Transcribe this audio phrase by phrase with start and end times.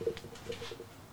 [0.00, 1.03] よろしく。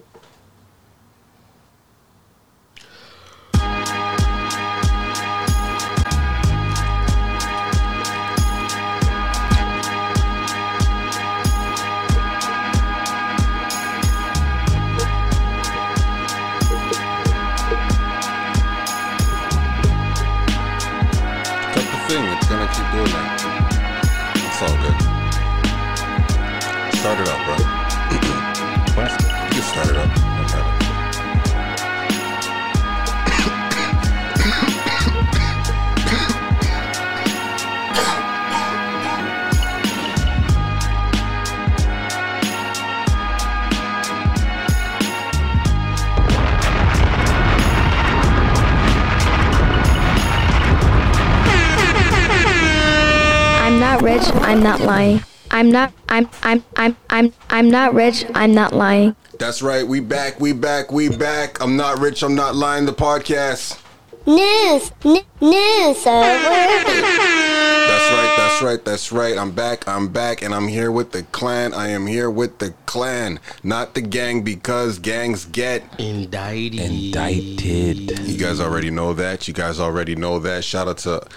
[54.61, 55.23] I'm not lying.
[55.49, 59.15] I'm not I'm I'm I'm I'm I'm not rich, I'm not lying.
[59.39, 59.87] That's right.
[59.87, 60.39] We back.
[60.39, 60.91] We back.
[60.91, 61.59] We back.
[61.59, 62.21] I'm not rich.
[62.21, 62.85] I'm not lying.
[62.85, 63.81] The podcast.
[64.27, 66.21] News, n- news, sir.
[66.21, 68.35] That's right.
[68.37, 68.85] That's right.
[68.85, 69.35] That's right.
[69.35, 69.87] I'm back.
[69.87, 71.73] I'm back, and I'm here with the clan.
[71.73, 75.81] I am here with the clan, not the gang, because gangs get.
[75.99, 76.81] Indicted.
[76.81, 78.19] Indicted.
[78.27, 79.47] You guys already know that.
[79.47, 80.63] You guys already know that.
[80.63, 81.27] Shout out to.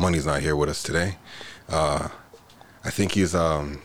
[0.00, 1.16] Money's not here with us today.
[1.68, 2.08] Uh,
[2.84, 3.80] I think he's um,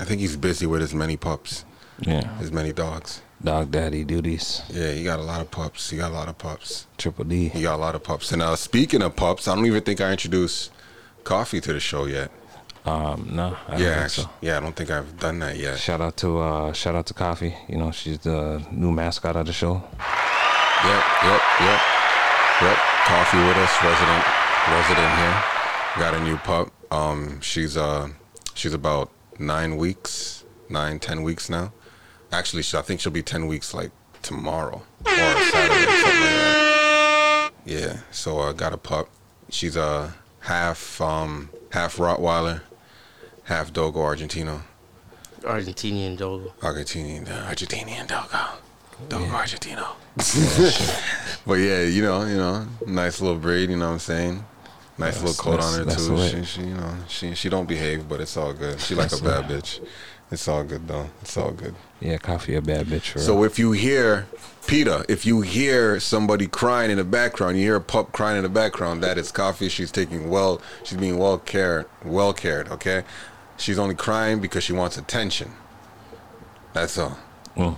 [0.00, 1.64] I think he's busy with his many pups,
[2.00, 2.36] Yeah.
[2.38, 3.22] his many dogs.
[3.42, 4.62] Dog daddy duties.
[4.70, 5.90] Yeah, he got a lot of pups.
[5.90, 6.86] He got a lot of pups.
[6.98, 7.48] Triple D.
[7.48, 8.32] He got a lot of pups.
[8.32, 10.70] And uh, speaking of pups, I don't even think I introduced
[11.24, 12.30] Coffee to the show yet.
[12.86, 13.56] Um, no.
[13.68, 14.30] I don't yeah, actually, so.
[14.40, 15.78] yeah, I don't think I've done that yet.
[15.78, 17.54] Shout out to uh shout out to Coffee.
[17.68, 19.74] You know, she's the new mascot of the show.
[19.74, 21.80] Yep, yep, yep,
[22.62, 22.78] yep.
[23.06, 24.24] Coffee with us, resident,
[24.68, 25.42] resident here.
[25.98, 26.72] Got a new pup.
[26.90, 28.08] Um, she's uh,
[28.54, 31.72] she's about nine weeks, nine, ten weeks now.
[32.32, 33.90] Actually, she, I think she'll be ten weeks like
[34.22, 37.50] tomorrow or Saturday, something like that.
[37.64, 37.98] Yeah.
[38.10, 39.08] So I uh, got a pup.
[39.50, 42.62] She's a uh, half um half Rottweiler,
[43.44, 44.62] half Dogo Argentino.
[45.42, 46.50] Argentinian dog.
[46.60, 48.58] Argentinian, uh, Argentinian Dogo.
[49.08, 49.86] Dogo Argentino.
[51.46, 54.44] but yeah, you know, you know, nice little breed, you know what I'm saying?
[54.96, 56.28] Nice That's- little coat on her too.
[56.28, 58.80] She, she, you know, she she don't behave, but it's all good.
[58.80, 59.80] She like a bad bitch.
[60.30, 61.08] It's all good though.
[61.20, 61.74] It's all good.
[62.00, 64.26] Yeah, Coffee a bad bitch So if you hear
[64.66, 68.42] Peter, if you hear somebody crying in the background, you hear a pup crying in
[68.44, 69.68] the background, that is coffee.
[69.68, 72.68] She's taking well, she's being well cared, well cared.
[72.68, 73.02] Okay,
[73.56, 75.52] she's only crying because she wants attention.
[76.72, 77.18] That's all.
[77.56, 77.76] Mm.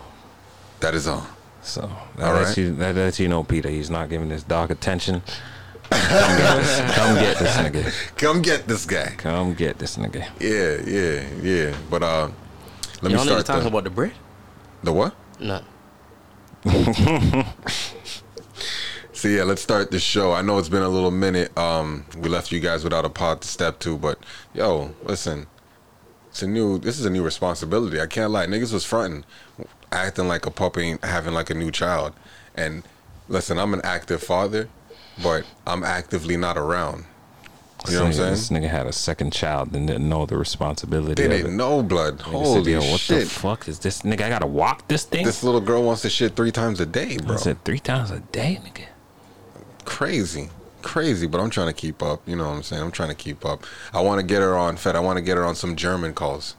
[0.80, 1.26] That is all.
[1.62, 2.58] So that All lets right.
[2.58, 5.22] you that lets you know Peter, he's not giving this dog attention.
[5.96, 8.16] Come get this, come get this nigga.
[8.16, 9.14] Come get this guy.
[9.16, 10.26] Come get this nigga.
[10.40, 11.76] Yeah, yeah, yeah.
[11.90, 12.30] But uh,
[13.02, 14.12] let Y'all me start talking about the bread?
[14.82, 15.14] the what?
[15.40, 15.62] No.
[19.16, 20.32] So yeah, let's start the show.
[20.32, 21.56] I know it's been a little minute.
[21.56, 24.18] Um, we left you guys without a pod to step to, but
[24.52, 25.46] yo, listen,
[26.28, 26.76] it's a new.
[26.78, 27.98] This is a new responsibility.
[27.98, 28.44] I can't lie.
[28.44, 29.24] Niggas was fronting,
[29.90, 32.12] acting like a puppy, having like a new child.
[32.54, 32.82] And
[33.26, 34.68] listen, I'm an active father,
[35.22, 37.04] but I'm actively not around.
[37.88, 38.30] You know what I'm saying?
[38.32, 41.56] This nigga had a second child and didn't know the responsibility They of didn't it.
[41.56, 42.18] know blood.
[42.18, 43.24] Nigga said, Holy Yo, what shit!
[43.24, 44.22] the fuck is this nigga?
[44.22, 45.24] I gotta walk this thing.
[45.24, 47.34] This little girl wants to shit three times a day, bro.
[47.34, 48.86] I said three times a day, nigga.
[49.84, 50.48] crazy
[50.82, 53.14] crazy but i'm trying to keep up you know what i'm saying i'm trying to
[53.14, 55.52] keep up i want to get her on fed i want to get her on
[55.54, 56.54] some german calls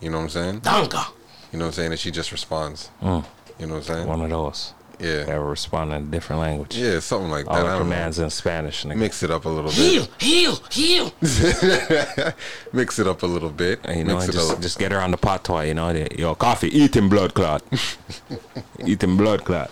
[0.00, 1.06] you know what i'm saying Danka.
[1.52, 3.24] you know what i'm saying and she just responds Mm,
[3.58, 4.74] you know what i'm saying one of those.
[4.98, 6.76] Yeah That will respond in a different language.
[6.76, 7.84] yeah something like that All I the don't know.
[7.84, 8.96] commands in Spanish, nigga.
[8.96, 11.12] mix it up a little bit heal, heal.
[12.72, 15.10] mix it up a little bit And, you know, and just, just get her on
[15.10, 15.92] the pot toy, you know.
[15.92, 17.62] the- Yo, coffee, eating blood clot.
[18.86, 19.70] eating blood clot.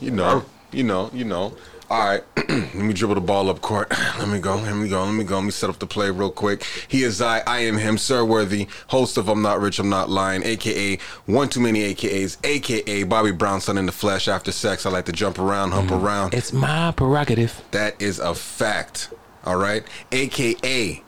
[0.00, 1.54] you know you know you know
[1.88, 3.90] all right let me dribble the ball up court.
[4.18, 5.36] Let me go let me go let me go.
[5.36, 6.64] Let me set up the play real quick.
[6.88, 10.08] He is i i am him sir worthy host of i'm not rich i'm not
[10.08, 14.86] lying aka one too many akas aka bobby brownson in the flesh after sex.
[14.86, 16.04] I like to jump around hump mm-hmm.
[16.04, 16.34] around.
[16.34, 17.62] It's my prerogative.
[17.72, 19.10] that is a fact.
[19.44, 21.02] All right aka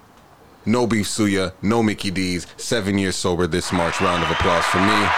[0.66, 4.00] no beef suya no mickey d's seven years sober this march.
[4.00, 5.08] Round of applause for me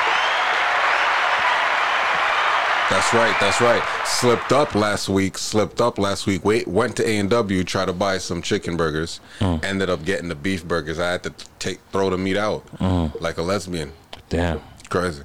[2.91, 3.37] That's right.
[3.39, 3.83] That's right.
[4.05, 5.39] Slipped up last week.
[5.39, 6.45] Slipped up last week.
[6.45, 9.21] Wait, went to A and W, tried to buy some chicken burgers.
[9.39, 9.65] Mm.
[9.65, 10.99] Ended up getting the beef burgers.
[10.99, 13.19] I had to take throw the meat out mm.
[13.21, 13.93] like a lesbian.
[14.29, 14.61] Damn.
[14.89, 15.23] Crazy.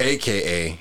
[0.00, 0.80] AKA,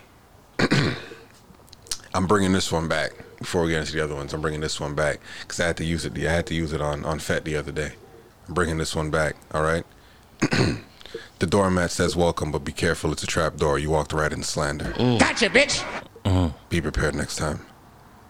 [2.13, 4.33] I'm bringing this one back before we get into the other ones.
[4.33, 6.17] I'm bringing this one back because I had to use it.
[6.17, 7.91] I had to use it on on Fet the other day.
[8.47, 9.35] I'm bringing this one back.
[9.53, 9.83] All right.
[11.39, 13.79] The doormat says welcome, but be careful, it's a trap door.
[13.79, 14.94] You walked right in slander.
[15.19, 15.83] Gotcha, bitch.
[16.69, 17.65] Be prepared next time.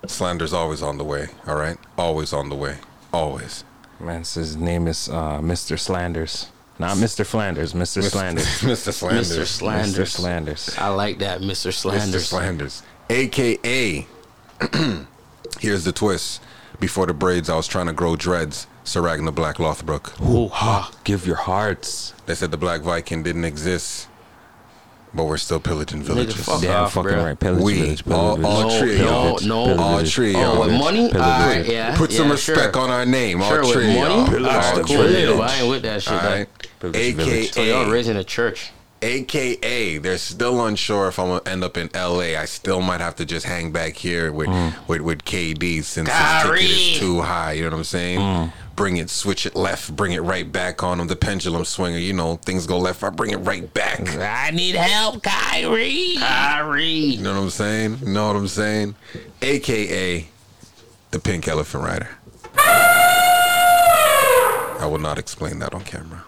[0.05, 1.77] Slander's always on the way, all right?
[1.97, 2.77] Always on the way.
[3.11, 3.63] Always.
[3.99, 5.77] Man, so his name is uh, Mr.
[5.77, 6.47] Slanders.
[6.77, 7.25] Not Mr.
[7.25, 8.01] Flanders, Mr.
[8.01, 8.45] Slanders.
[8.61, 8.93] Mr.
[8.93, 9.37] Slanders.
[9.37, 9.45] Mr.
[9.45, 9.97] Slanders.
[9.97, 10.07] Mr.
[10.07, 10.75] Slanders.
[10.77, 11.73] I like that, Mr.
[11.73, 12.15] Slanders.
[12.15, 12.19] Mr.
[12.21, 12.73] Slanders.
[12.75, 12.83] Slanders.
[13.09, 14.07] AKA.
[15.59, 16.41] Here's the twist.
[16.79, 18.67] Before the braids, I was trying to grow dreads.
[18.89, 20.19] Sir Ragnar Black Lothbrok.
[20.27, 20.91] Ooh, ah.
[21.03, 22.13] Give your hearts.
[22.25, 24.07] They said the Black Viking didn't exist,
[25.13, 26.43] but we're still pillaging villages.
[26.43, 27.23] fuck Damn, off, fucking bruh.
[27.25, 27.39] right.
[27.39, 28.45] Pillage We, village, pillage all- village.
[28.55, 29.05] all no, trio.
[29.05, 29.63] no, Pillage, no.
[29.65, 30.13] pillage All village.
[30.13, 30.39] trio.
[30.39, 31.11] Oh, with money?
[31.11, 31.67] Pillage All village.
[31.69, 31.97] yeah.
[31.97, 32.83] Put some yeah, respect sure.
[32.83, 33.41] on our name.
[33.41, 33.99] Sure, all with trio.
[33.99, 34.29] money?
[34.31, 34.97] Pillage All right, the cool.
[34.97, 35.37] village.
[35.37, 36.13] Yeah, I ain't with that shit.
[36.13, 36.45] All though.
[36.91, 37.51] Pillage village.
[37.53, 37.91] So y'all AKA.
[37.91, 38.71] raised a church.
[39.01, 42.35] AKA, they're still unsure if I'm gonna end up in LA.
[42.37, 44.49] I still might have to just hang back here with
[44.87, 47.53] with, with KD since his ticket is too high.
[47.53, 48.51] You know what I'm saying?
[48.79, 51.07] Bring it, switch it left, bring it right back on him.
[51.07, 51.97] The pendulum swinger.
[51.97, 53.99] You know, things go left, I bring it right back.
[54.17, 56.15] I need help, Kyrie.
[56.17, 56.85] Kyrie.
[56.85, 57.97] You know what I'm saying?
[57.99, 58.95] You know what I'm saying?
[59.41, 60.29] AKA
[61.11, 62.07] the Pink Elephant Rider.
[64.79, 66.23] I will not explain that on camera.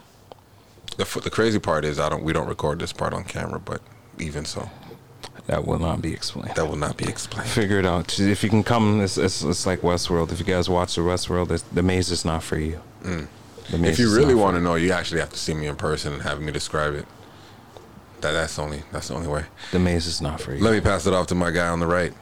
[0.98, 2.22] The, the crazy part is I don't.
[2.22, 3.82] We don't record this part on camera, but
[4.20, 4.70] even so,
[5.48, 6.56] That will not be explained.
[6.56, 7.50] that will not be explained.
[7.50, 8.20] Figure it out.
[8.20, 10.32] If you can come, it's, it's, it's like Westworld.
[10.32, 12.82] If you guys watch the Westworld, it's, the maze is not for you.
[13.04, 13.28] Mm.
[13.72, 15.76] The maze If you really want to know, you actually have to see me in
[15.76, 17.06] person and have me describe it.
[18.22, 19.46] That that's the only that's the only way.
[19.72, 20.64] The maze is not for you.
[20.64, 22.14] Let me pass it off to my guy on the right.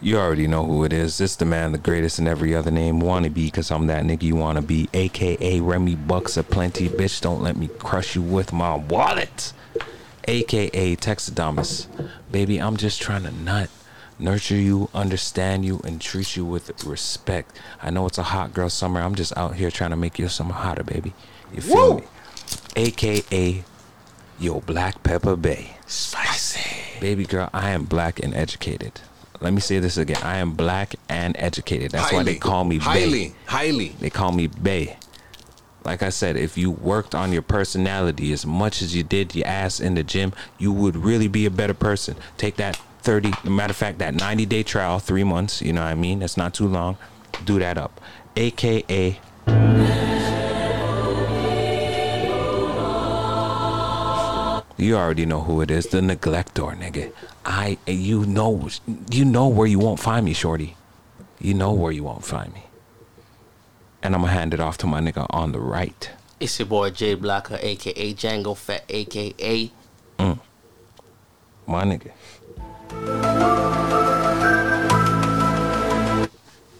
[0.00, 1.20] You already know who it is.
[1.20, 2.98] It's the man, the greatest in every other name.
[2.98, 4.88] Wanna be, cause I'm that nigga you wanna be.
[4.92, 6.88] AKA Remy Bucks a plenty.
[6.88, 9.52] Bitch, don't let me crush you with my wallet.
[10.26, 11.86] AKA Texadamus.
[12.30, 13.70] Baby, I'm just trying to nut.
[14.18, 17.58] Nurture you, understand you, and treat you with respect.
[17.82, 19.00] I know it's a hot girl summer.
[19.00, 21.12] I'm just out here trying to make your summer hotter, baby.
[21.52, 22.04] You feel me?
[22.76, 23.64] AKA
[24.38, 25.76] Yo Black Pepper Bay.
[25.86, 27.00] Spicy.
[27.00, 29.00] Baby girl, I am black and educated.
[29.40, 30.20] Let me say this again.
[30.22, 31.90] I am black and educated.
[31.90, 32.84] That's why they call me Bay.
[32.84, 33.88] highly, highly.
[34.00, 34.96] They call me Bay.
[35.84, 39.46] Like I said, if you worked on your personality as much as you did your
[39.46, 42.16] ass in the gym, you would really be a better person.
[42.38, 45.88] Take that 30, matter of fact, that 90 day trial, three months, you know what
[45.88, 46.20] I mean?
[46.20, 46.96] That's not too long.
[47.44, 48.00] Do that up.
[48.36, 49.20] AKA
[54.76, 57.12] You already know who it is, the neglector, nigga.
[57.46, 58.68] I, you know,
[59.10, 60.76] you know where you won't find me, shorty.
[61.40, 62.64] You know where you won't find me.
[64.04, 66.10] And I'm gonna hand it off to my nigga on the right.
[66.38, 69.70] It's your boy Jay Blocker, aka Django Fat, aka
[70.18, 70.38] mm.
[71.66, 72.12] My nigga.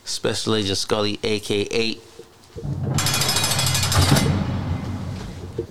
[0.05, 1.99] Special Agent Scully, aka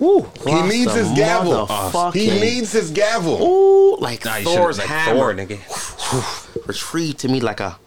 [0.00, 0.28] Woo.
[0.44, 1.66] He needs his gavel.
[2.10, 3.40] He needs his gavel.
[3.40, 5.20] Ooh, like Nah, you Thor's like hammer.
[5.20, 6.66] Thor, nigga.
[6.66, 7.78] Retrieved to me like a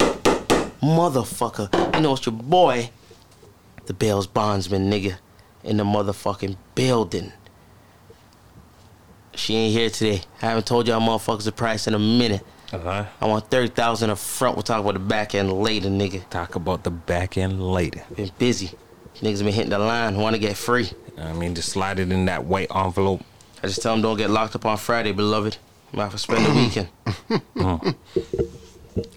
[0.82, 1.96] motherfucker.
[1.96, 2.92] You know, it's your boy,
[3.88, 5.18] the Bales Bondsman, nigga,
[5.64, 7.32] in the motherfucking building.
[9.34, 10.22] She ain't here today.
[10.42, 12.44] I haven't told y'all motherfuckers the price in a minute.
[12.74, 13.06] Uh-huh.
[13.22, 14.56] I want 30000 up front.
[14.56, 16.28] We'll talk about the back end later, nigga.
[16.30, 18.04] Talk about the back end later.
[18.16, 18.72] Been busy.
[19.22, 20.18] Niggas been hitting the line.
[20.18, 20.90] Want to get free.
[21.18, 23.22] I mean, just slide it in that white envelope.
[23.64, 25.58] I just tell them don't get locked up on Friday, beloved.
[25.94, 26.54] I'm out for spend the
[27.56, 27.94] weekend.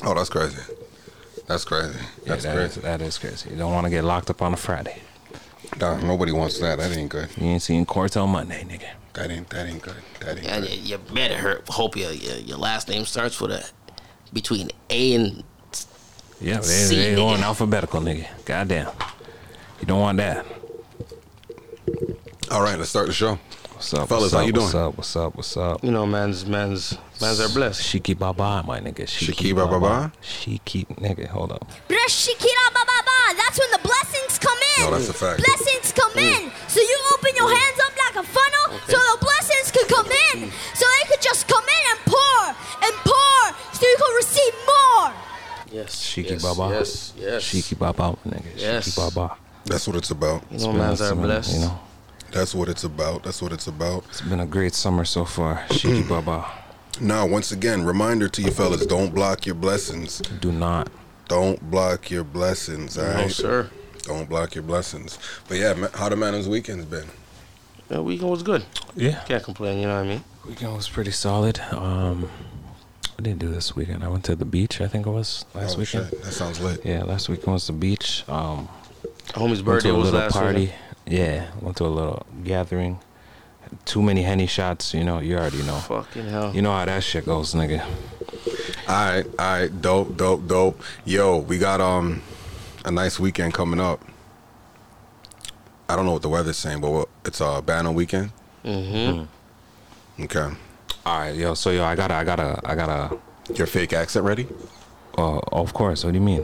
[0.02, 0.56] Oh, that's crazy.
[1.50, 1.98] That's crazy.
[1.98, 2.80] Yeah, That's that is- crazy.
[2.82, 3.50] that is crazy.
[3.50, 5.02] You don't want to get locked up on a Friday.
[5.80, 6.78] Nah, nobody wants that.
[6.78, 7.28] That ain't good.
[7.36, 8.86] You ain't seeing court on Monday, nigga.
[9.14, 9.96] That ain't that ain't good.
[10.20, 10.74] That ain't And good.
[10.76, 13.64] you, you better hurt, hope your, your your last name starts with a
[14.32, 15.42] between A and
[16.40, 18.28] Yeah, they, See, they going alphabetical, nigga.
[18.44, 18.92] Goddamn.
[19.80, 20.46] You don't want that.
[22.52, 23.40] All right, let's start the show.
[23.80, 24.84] What's up, Fellas, what's how up, you What's doing?
[24.84, 24.98] up?
[24.98, 25.36] What's up?
[25.36, 25.82] What's up?
[25.82, 27.80] you know, man's man's man's are blessed.
[27.80, 29.08] Shiki Baba, my nigga.
[29.08, 30.12] Shiki Baba?
[30.20, 31.66] Shiki, nigga, hold up.
[31.88, 33.34] Brashikira ba ba ba.
[33.40, 34.84] That's when the blessings come in.
[34.84, 35.42] No, that's a fact.
[35.42, 36.44] Blessings come mm.
[36.44, 36.52] in.
[36.68, 37.56] So you open your mm.
[37.56, 40.50] hands up like a funnel so the blessings could come in.
[40.50, 40.76] Mm.
[40.76, 42.40] So they could just come in and pour
[42.84, 43.40] and pour
[43.72, 45.12] so you could receive more.
[45.72, 46.74] Yes, Shiki yes, Baba.
[46.74, 47.42] Yes, yes.
[47.48, 48.52] Shiki Baba, my nigga.
[48.56, 48.90] Yes.
[48.90, 49.38] Shiki Baba.
[49.64, 50.44] That's what it's about.
[50.50, 51.54] You know, man's are blessed.
[51.54, 51.80] You know,
[52.32, 53.24] That's what it's about.
[53.24, 54.04] That's what it's about.
[54.08, 55.64] it's been a great summer so far.
[55.68, 56.46] Shiki Baba.
[57.00, 60.18] Now, once again, reminder to you fellas: don't block your blessings.
[60.40, 60.88] Do not.
[61.28, 62.98] Don't block your blessings.
[62.98, 63.30] All no, right.
[63.30, 63.70] sir.
[64.02, 65.18] Don't block your blessings.
[65.48, 67.06] But yeah, how the man's weekend's been?
[67.88, 68.64] The weekend was good.
[68.94, 69.20] Yeah.
[69.26, 69.78] Can't complain.
[69.80, 70.24] You know what I mean?
[70.46, 71.58] Weekend was pretty solid.
[71.72, 72.30] Um,
[73.18, 74.02] I didn't do this weekend.
[74.04, 74.80] I went to the beach.
[74.80, 76.08] I think it was last oh weekend.
[76.10, 76.84] shit, that sounds lit.
[76.84, 78.24] Yeah, last weekend was the beach.
[78.28, 78.68] Um,
[79.28, 80.60] Homie's went birthday to a was little last party.
[80.60, 80.78] weekend.
[81.06, 82.98] Yeah, went to a little gathering.
[83.84, 84.94] too many henny shots.
[84.94, 85.76] You know, you already know.
[85.78, 86.54] Fucking hell.
[86.54, 87.80] You know how that shit goes, nigga.
[88.88, 90.82] All right, all right, dope, dope, dope.
[91.04, 92.22] Yo, we got um
[92.84, 94.00] a nice weekend coming up.
[95.88, 98.30] I don't know what the weather's saying, but what, it's a banner weekend.
[98.64, 100.22] Mm-hmm.
[100.24, 100.48] Okay.
[101.06, 101.54] All right, yo.
[101.54, 103.18] So yo, I gotta, I gotta, I gotta.
[103.54, 104.46] Your fake accent ready?
[105.18, 106.04] Uh, of course.
[106.04, 106.42] What do you mean?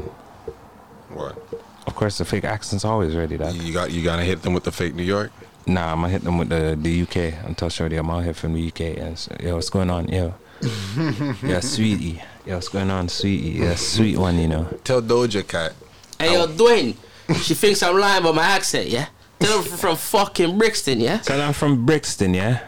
[1.10, 1.38] What?
[1.86, 3.36] Of course, the fake accent's always ready.
[3.36, 3.54] That.
[3.54, 5.30] You got you gotta hit them with the fake New York.
[5.66, 7.44] Nah, I'm gonna hit them with the the UK.
[7.44, 8.80] I'm tell Shorty I'm out here from the UK.
[8.98, 10.08] And s- yo, what's going on?
[10.08, 10.34] Yo,
[11.42, 12.22] yeah, sweetie.
[12.44, 13.58] Yo, what's going on, sweetie?
[13.60, 14.64] Yeah, sweet one, you know.
[14.84, 15.74] Tell Doja Cat.
[16.18, 16.94] Hey, yo, Dwayne.
[17.42, 19.06] she thinks I'm lying about my accent, yeah?
[19.40, 21.20] Tell her from fucking Brixton, yeah?
[21.20, 22.60] So I'm from Brixton, yeah.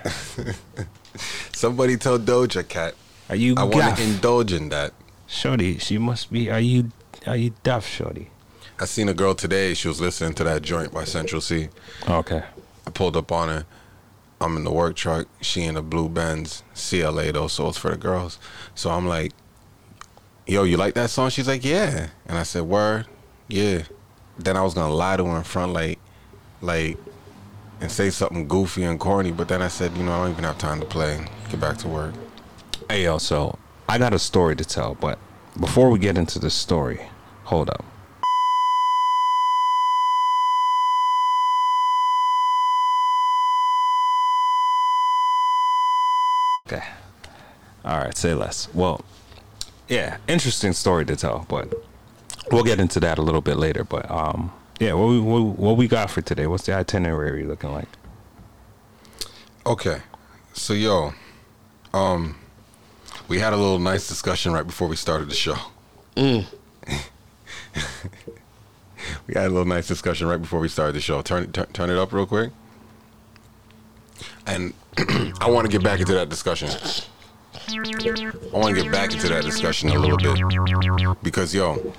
[1.52, 2.94] Somebody tell Doja Cat.
[3.28, 4.92] Are you I want to indulge in that.
[5.26, 6.50] Shorty, she must be.
[6.50, 6.90] Are you?
[7.26, 8.30] Are you deaf, Shorty?
[8.80, 9.74] I seen a girl today.
[9.74, 11.68] She was listening to that joint by Central Cee.
[12.08, 12.44] Okay.
[12.86, 13.66] I pulled up on her.
[14.40, 15.26] I'm in the work truck.
[15.40, 18.38] She in the blue Benz CLA though, so it's for the girls.
[18.76, 19.32] So I'm like,
[20.46, 23.06] "Yo, you like that song?" She's like, "Yeah." And I said, "Word,
[23.48, 23.82] yeah."
[24.38, 25.98] Then I was gonna lie to her in front, like,
[26.62, 26.96] like,
[27.80, 29.32] and say something goofy and corny.
[29.32, 31.26] But then I said, "You know, I don't even have time to play.
[31.50, 32.14] Get back to work."
[32.88, 33.18] Hey, yo.
[33.18, 33.58] So
[33.88, 35.18] I got a story to tell, but
[35.58, 37.00] before we get into the story,
[37.42, 37.84] hold up.
[46.70, 46.84] Okay.
[47.88, 48.16] All right.
[48.16, 48.68] Say less.
[48.74, 49.02] Well,
[49.88, 51.72] yeah, interesting story to tell, but
[52.52, 53.82] we'll get into that a little bit later.
[53.82, 56.46] But um, yeah, what we what, what we got for today?
[56.46, 57.88] What's the itinerary looking like?
[59.64, 60.02] Okay,
[60.52, 61.14] so yo,
[61.94, 62.36] um,
[63.26, 65.56] we had a little nice discussion right before we started the show.
[66.14, 66.44] Mm.
[69.26, 71.22] we had a little nice discussion right before we started the show.
[71.22, 72.50] Turn it, turn, turn it up real quick.
[74.46, 74.74] And
[75.40, 76.70] I want to get back into that discussion.
[77.70, 81.92] I want to get back into that discussion a little bit because yo,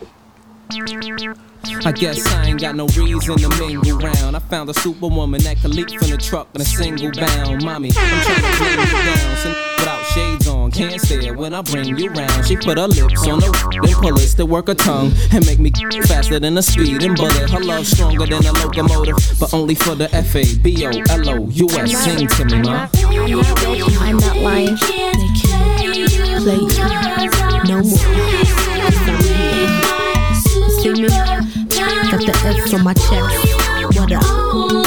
[1.86, 4.36] I guess I ain't got no reason to mingle round.
[4.36, 7.64] I found a superwoman that could leap from the truck in a single bound.
[7.64, 9.38] Mommy, I'm trying to bring you down.
[9.38, 12.48] So without shades on, can't stare when I bring you round.
[12.48, 15.60] She put her lips on the then pull it to work her tongue and make
[15.60, 15.72] me
[16.04, 17.50] faster than a speeding bullet.
[17.50, 21.30] Her love stronger than a locomotive, but only for the F A B O L
[21.30, 22.04] O U S.
[22.04, 22.88] Sing to me, ma.
[22.96, 24.78] I'm not rich, I'm not lying.
[25.90, 27.98] They can't play no more.
[30.78, 31.08] See me?
[32.10, 33.38] Got the F on my chest.
[33.98, 34.24] What up?
[34.24, 34.84] Uh,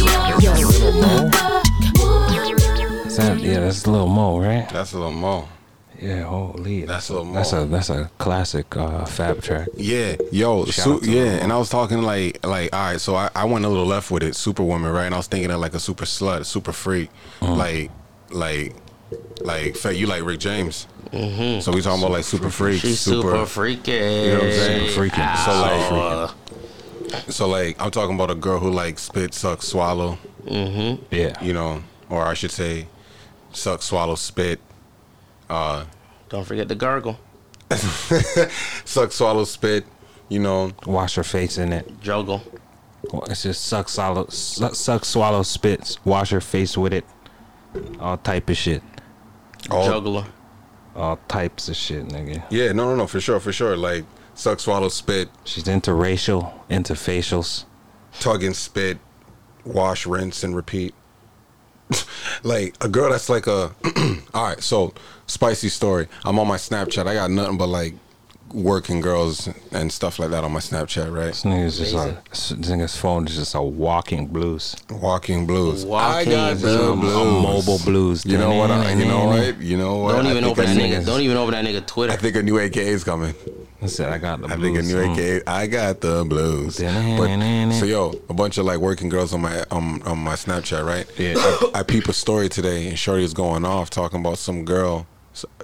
[3.43, 4.69] yeah, that's Lil Mo, right?
[4.71, 5.47] that's a little more.
[6.01, 6.85] Yeah, holy.
[6.85, 9.69] That's a little That's a that's a classic uh, Fab track.
[9.77, 13.31] Yeah, yo, su- yeah, Lil and I was talking like, like, all right, so I,
[13.35, 15.07] I went a little left with it, Superwoman, right?
[15.07, 17.11] And I was thinking of like a super slut, a super freak,
[17.41, 17.91] like,
[18.31, 18.75] like,
[19.41, 21.61] like, Faye, you like Rick James, mm-hmm.
[21.61, 23.93] so we talking about like super freak, She's super, freaky.
[23.93, 24.91] You know what I'm saying?
[24.91, 25.45] Super freaking.
[25.45, 26.33] So Uh,
[27.11, 31.43] like, so like, I'm talking about a girl who like spit, suck, swallow, Yeah.
[31.43, 32.89] you know, or I should say,
[33.53, 34.61] suck, swallow, spit,
[35.49, 35.85] uh,
[36.29, 37.19] don't forget the gargle.
[38.85, 39.85] suck, swallow, spit,
[40.29, 42.01] you know, Wash your face in it.
[42.01, 42.43] Juggle.
[43.29, 46.05] It's just suck, swallow, suck, suck, swallow, spits.
[46.05, 47.05] Wash your face with it.
[48.01, 48.83] All type of shit.
[49.71, 50.25] all, Juggler.
[50.95, 52.43] All types of shit, nigga.
[52.51, 57.65] yeah, no, no, no, for sure, for sure, like, suck, swallow, spit, She's interracial, interfacials.
[58.19, 58.99] tug and spit,
[59.65, 60.95] wash, rinse, and repeat.
[62.43, 63.75] like a girl that's like a.
[64.35, 64.93] all right, so
[65.27, 66.09] spicy story.
[66.25, 67.07] I'm on my Snapchat.
[67.07, 67.95] I got nothing but like
[68.53, 71.27] working girls and stuff like that on my Snapchat, right?
[71.27, 74.77] This nigga's just a, this nigga's phone is just a walking blues.
[74.91, 75.85] Walking blues.
[75.85, 77.01] Walking I got the blues.
[77.01, 77.15] blues.
[77.15, 78.25] A mobile blues.
[78.25, 78.71] You know what?
[78.71, 79.61] I, you know what?
[79.61, 80.13] You know what?
[80.13, 81.07] Don't even think open a that nigga- nigga.
[81.07, 82.13] Don't even open that nigga Twitter.
[82.13, 83.35] I think a new AKA is coming.
[83.87, 84.99] I said I got the I think a new.
[85.01, 85.43] AKA.
[85.47, 86.81] I got the blues.
[87.71, 90.85] But, so yo, a bunch of like working girls on my on, on my Snapchat,
[90.85, 91.07] right?
[91.17, 91.35] Yeah.
[91.37, 95.07] I, I peep a story today, and Shorty is going off talking about some girl.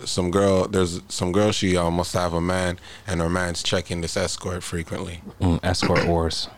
[0.05, 1.51] Some girl, there's some girl.
[1.51, 5.23] She uh, must have a man, and her man's checking this escort frequently.
[5.41, 6.49] Mm, escort wars.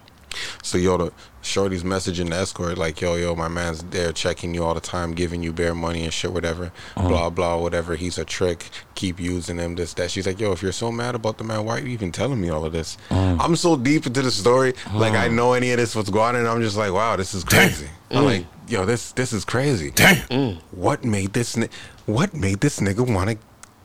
[0.62, 1.12] So yo, the
[1.42, 5.12] Shorty's messaging the escort like, yo, yo, my man's there checking you all the time,
[5.12, 7.08] giving you bare money and shit, whatever, uh-huh.
[7.08, 7.96] blah blah, whatever.
[7.96, 8.70] He's a trick.
[8.94, 10.10] Keep using him, this that.
[10.10, 12.40] She's like, yo, if you're so mad about the man, why are you even telling
[12.40, 12.96] me all of this?
[13.10, 13.36] Uh-huh.
[13.40, 15.34] I'm so deep into the story, like I uh-huh.
[15.34, 17.88] know any of this what's going on, and I'm just like, wow, this is crazy.
[18.10, 18.26] I'm mm.
[18.26, 19.90] like, yo, this this is crazy.
[19.90, 20.16] Damn.
[20.28, 20.60] Mm.
[20.70, 21.56] What made this?
[21.56, 21.68] Ni-
[22.06, 23.38] what made this nigga want to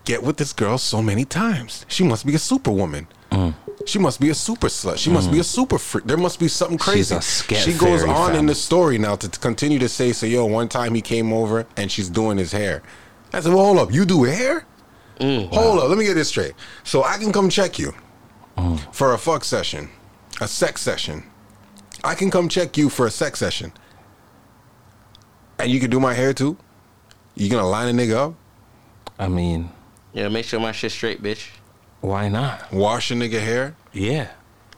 [0.06, 1.86] get with this girl so many times?
[1.88, 3.08] She must be a superwoman.
[3.90, 4.98] She must be a super slut.
[4.98, 6.06] She must be a super freak.
[6.06, 7.16] There must be something crazy.
[7.16, 7.18] Mm.
[7.18, 10.14] a scat she goes fairy, on in the story now to t- continue to say,
[10.14, 12.84] so yo, one time he came over and she's doing his hair.
[13.34, 14.66] I said, well, hold up, you do hair?
[15.20, 16.54] Mm, hold up, let me get this straight.
[16.84, 17.94] So I can come check you
[18.58, 18.78] Mm.
[18.94, 19.90] for a fuck session,
[20.42, 21.24] a sex session.
[22.04, 23.72] I can come check you for a sex session.
[25.58, 26.58] And you can do my hair too?
[27.36, 28.34] You gonna line a nigga up?
[29.18, 29.70] I mean,
[30.14, 31.50] Yeah, make sure my shit straight, bitch.
[32.02, 32.72] why not?
[32.72, 33.76] Wash a nigga hair?
[33.94, 34.30] Yeah,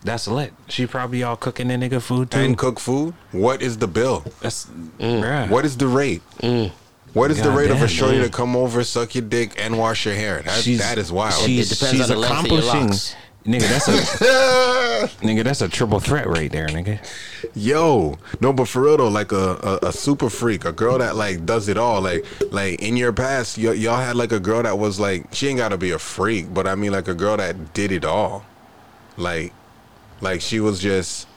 [0.03, 0.53] that's lit.
[0.69, 2.39] She probably all cooking the nigga food too.
[2.39, 3.13] and cook food.
[3.31, 4.23] What is the bill?
[4.41, 5.21] that's mm.
[5.21, 5.49] bruh.
[5.49, 6.21] What is the rate?
[6.39, 6.71] Mm.
[7.13, 8.25] What is the rate of a Goddamn, shorty man.
[8.27, 10.41] to come over, suck your dick, and wash your hair?
[10.43, 11.33] That, She's- that is wild.
[11.43, 12.87] She's, It depends she's on the length of your accomplishing.
[12.87, 13.15] locks.
[13.43, 15.43] Nigga, that's a nigga.
[15.43, 16.99] That's a triple threat right there, nigga.
[17.55, 21.15] Yo, no, but for real though, like a, a, a super freak, a girl that
[21.15, 22.01] like does it all.
[22.01, 25.47] Like like in your past, y- y'all had like a girl that was like she
[25.47, 28.45] ain't gotta be a freak, but I mean like a girl that did it all.
[29.21, 29.53] Like
[30.19, 31.27] like she was just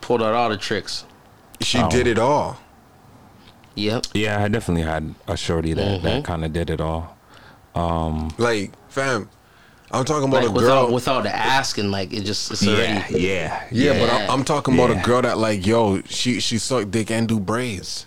[0.00, 1.04] Pulled out all the tricks.
[1.60, 1.88] she Oh.
[1.90, 2.58] did it all.
[3.74, 4.06] Yep.
[4.14, 7.16] Yeah, I definitely had a shorty that that kind of did it all.
[7.74, 9.28] Um, Like fam,
[9.92, 10.94] I'm talking about Like a without girl.
[10.94, 12.72] without the asking, like it just it's Yeah,
[13.06, 13.20] already.
[13.20, 14.16] yeah, yeah, but Yeah.
[14.24, 15.00] I'm, I'm talking about Yeah.
[15.00, 18.06] a girl that like yo, she she sucked dick and do braids.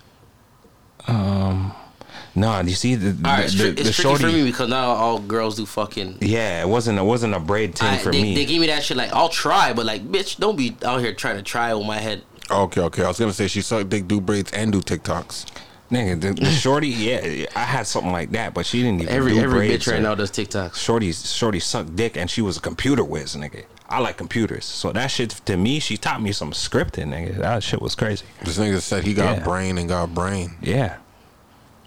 [2.33, 4.31] No, you see the the, All right, it's, the, tri- the it's tricky for me
[4.31, 4.43] shorty.
[4.45, 6.17] because now all girls do fucking.
[6.21, 8.35] Yeah, it wasn't it wasn't a braid thing I, for they, me.
[8.35, 11.13] they gave me that shit like I'll try, but like bitch, don't be out here
[11.13, 12.23] trying to try with my head.
[12.49, 13.03] Okay, okay.
[13.03, 15.45] I was gonna say she sucked dick, do braids, and do TikToks.
[15.91, 19.33] Nigga, the, the shorty, yeah, I had something like that, but she didn't even Every
[19.33, 20.75] do every braids bitch right now does TikToks.
[20.75, 23.65] Shorty, shorty sucked dick, and she was a computer whiz, nigga.
[23.89, 27.39] I like computers, so that shit to me, she taught me some scripting, nigga.
[27.39, 28.23] That shit was crazy.
[28.45, 29.43] This nigga said he got Yeah.
[29.43, 30.51] brain and got brain.
[30.61, 30.95] Yeah,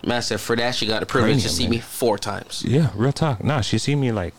[0.07, 1.71] Man said for that she got the privilege to see nigga.
[1.71, 2.63] me four times.
[2.67, 3.43] yeah, real talk.
[3.43, 4.35] Nah, she see me like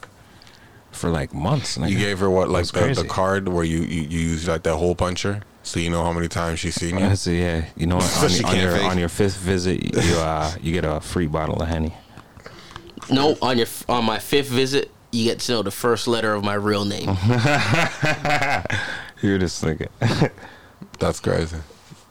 [0.92, 1.78] for like months.
[1.78, 1.90] Nigga.
[1.90, 4.76] You gave her what, like the, the card where you, you you use like that
[4.76, 7.06] hole puncher, so you know how many times she's seen you.
[7.06, 9.10] I said, yeah, you know, what, So on, she your- on can't your on your
[9.10, 11.94] fifth visit, you uh, you get a free bottle of henny.
[13.10, 16.44] No, on your on my fifth visit, you get to know the first letter of
[16.44, 17.08] my real name.
[19.22, 19.88] You're just nigga.
[21.00, 21.58] That's crazy.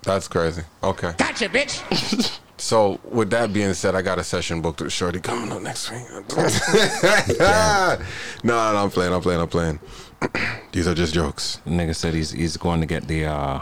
[0.02, 0.62] That's crazy.
[0.82, 1.12] Okay.
[1.16, 2.38] Gotcha, bitch.
[2.64, 5.90] So with that being said, I got a session booked with Shorty coming up next
[5.90, 6.02] week.
[7.38, 7.98] no,
[8.42, 9.12] no, I'm playing.
[9.12, 9.40] I'm playing.
[9.40, 9.80] I'm playing.
[10.72, 11.60] These are just jokes.
[11.66, 13.60] nigga said he's he's going to get the uh,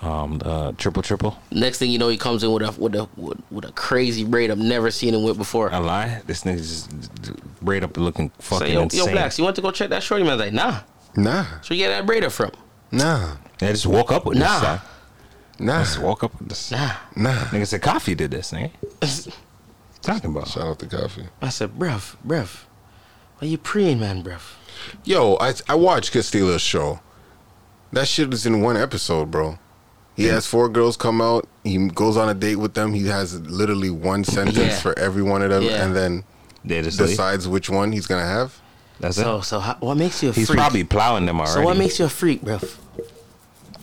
[0.00, 1.36] um, the triple triple.
[1.50, 4.24] Next thing you know, he comes in with a with a with, with a crazy
[4.24, 5.68] braid I've never seen him with before.
[5.70, 6.22] A lie.
[6.26, 9.06] This nigga just braid up looking fucking Say, yo, insane.
[9.06, 10.24] yo, Blacks, you want to go check that shorty?
[10.24, 10.80] Man, I was like, nah.
[11.14, 12.50] Nah, So you get that braid up from?
[12.90, 14.46] nah, I just woke up with Nah.
[14.48, 14.58] this.
[14.58, 14.88] Stuff.
[15.62, 16.70] Nah, Just woke up with this.
[16.70, 16.92] Nah.
[17.16, 17.32] nah.
[17.50, 18.70] Nigga said coffee did this, nigga.
[20.02, 20.48] Talking about.
[20.48, 21.26] Shout out to coffee.
[21.40, 22.64] I said, bruv, bruv,
[23.38, 24.40] why you preying, man, bruv?
[25.04, 27.00] Yo, I I watched Castillo's show.
[27.92, 29.58] That shit is in one episode, bro.
[30.16, 31.48] He has four girls come out.
[31.64, 32.92] He goes on a date with them.
[32.94, 34.78] He has literally one sentence Yeah.
[34.80, 35.84] for every one of them, Yeah.
[35.84, 36.24] and then
[36.64, 37.10] They just leave.
[37.10, 38.60] decides which one he's gonna have.
[39.00, 39.42] That's So, it.
[39.44, 40.58] so how, what makes you a He's freak?
[40.58, 41.52] probably plowing them already.
[41.54, 42.76] so what makes you a freak, bruv?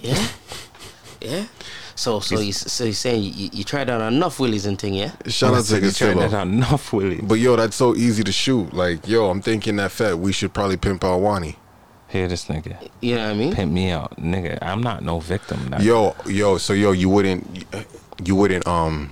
[0.02, 0.28] Yeah,
[1.22, 1.46] yeah.
[1.96, 4.94] So, so you so you saying you, you, you tried out enough willies and thing,
[4.94, 5.12] yeah?
[5.28, 7.20] Shout out to He tried that out enough, Willie.
[7.22, 8.74] But yo, that's so easy to shoot.
[8.74, 10.18] Like, yo, I'm thinking that fat.
[10.18, 11.58] We should probably pimp out Wani.
[12.08, 12.90] Here, this nigga.
[13.02, 13.54] You know what I mean?
[13.54, 14.58] Pimp me out, nigga.
[14.62, 15.70] I'm not no victim.
[15.70, 15.80] Nah.
[15.80, 17.66] Yo, yo, so yo, you wouldn't,
[18.24, 19.12] you wouldn't, um,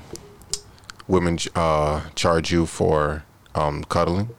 [1.10, 4.30] women uh charge you for um cuddling.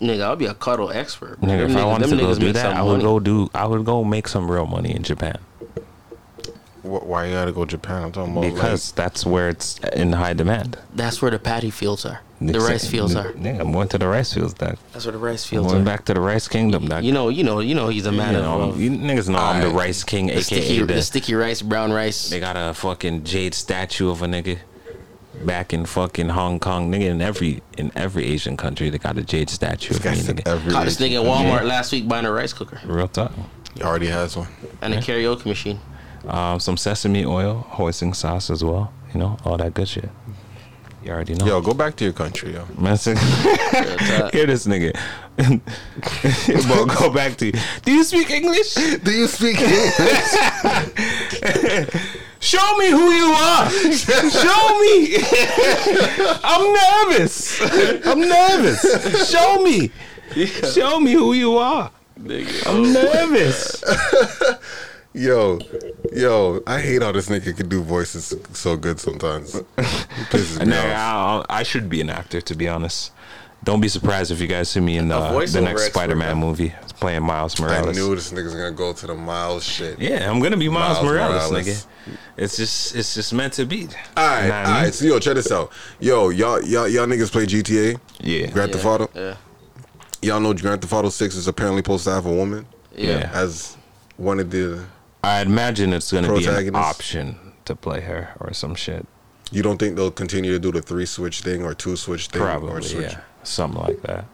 [0.00, 1.40] Nigga, I'll be a cuddle expert.
[1.40, 3.04] Nigga, Them if I niggas- wanted to them go do that, I would money.
[3.04, 3.50] go do.
[3.54, 5.53] I would go make some real money in Japan Wh-
[6.84, 8.02] Why you gotta go Japan?
[8.04, 10.78] I'm talking about because that's where it's in high demand.
[10.94, 12.20] That's where the paddy fields are.
[12.40, 13.32] The Nigga, rice fields are.
[13.32, 14.52] Nigga, I'm going to the rice fields.
[14.52, 14.76] Dog.
[14.92, 15.84] That's where the rice I'm fields going are.
[15.86, 16.86] back to the rice kingdom.
[16.86, 17.02] Dog.
[17.02, 17.88] You know, you know, you know.
[17.88, 20.42] He's a You man know, of you niggas know I'm the rice king, the aka
[20.42, 22.28] sticky, the, the sticky rice, brown rice.
[22.28, 24.58] They got a fucking jade statue of a nigga
[25.44, 27.06] back in fucking Hong Kong, nigga.
[27.08, 30.46] In every in every Asian country, they got a jade statue of me, nigga.
[30.46, 33.32] every Caught this nigga at Walmart last week buying a rice cooker Real talk.
[33.74, 34.48] He already has one.
[34.82, 35.80] and a karaoke machine.
[36.28, 38.92] Um, some sesame oil, hoisin sauce as well.
[39.12, 40.10] You know, all that good shit.
[41.04, 41.44] You already know.
[41.46, 42.64] Yo, go back to your country, yo.
[42.64, 42.72] Talk.
[44.32, 44.96] Hear this nigga.
[46.66, 47.52] Bro, go back to you.
[47.84, 48.74] Do you speak English?
[48.74, 49.94] Do you speak English?
[52.40, 53.70] Show me who you are.
[53.70, 55.16] Show me.
[56.42, 57.60] I'm nervous.
[58.06, 59.30] I'm nervous.
[59.30, 59.90] Show me.
[60.72, 61.90] Show me who you are.
[62.66, 63.82] I'm nervous.
[65.14, 65.58] Yo,
[66.12, 69.54] yo, I hate how this nigga can do voices so good sometimes.
[70.16, 71.46] It pisses me off.
[71.48, 73.12] I, I should be an actor, to be honest.
[73.64, 76.72] Don't be surprised if you guys see me in A uh, the next Spider-Man movie.
[77.00, 77.88] Playing Miles Morales.
[77.88, 79.98] I knew this nigga's gonna go to the Miles shit.
[79.98, 81.66] Yeah, I'm gonna be Miles, Miles Morales, Morales.
[81.66, 81.86] nigga.
[82.36, 83.88] It's just it's just meant to be.
[84.16, 84.92] All right, You know what all I mean?
[84.92, 85.72] So yo, check this out.
[85.98, 87.98] Yo, y'all, y'all, y'all niggas play GTA.
[88.20, 88.46] Yeah.
[88.48, 89.08] Grand Theft Auto.
[89.14, 89.36] Yeah.
[90.22, 93.30] Y'all know Grand Theft Auto Six is apparently supposed to have a woman Yeah.
[93.34, 93.76] as
[94.16, 94.84] one of the.
[95.24, 99.06] I imagine it's gonna be an option to play her or some shit.
[99.50, 102.42] You don't think they'll continue to do the three switch thing or two switch thing?
[102.42, 103.12] or Probably, switch?
[103.12, 104.24] yeah, something like that.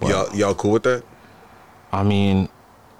[0.00, 1.02] Y'all, y'all cool with that?
[1.92, 2.48] I mean,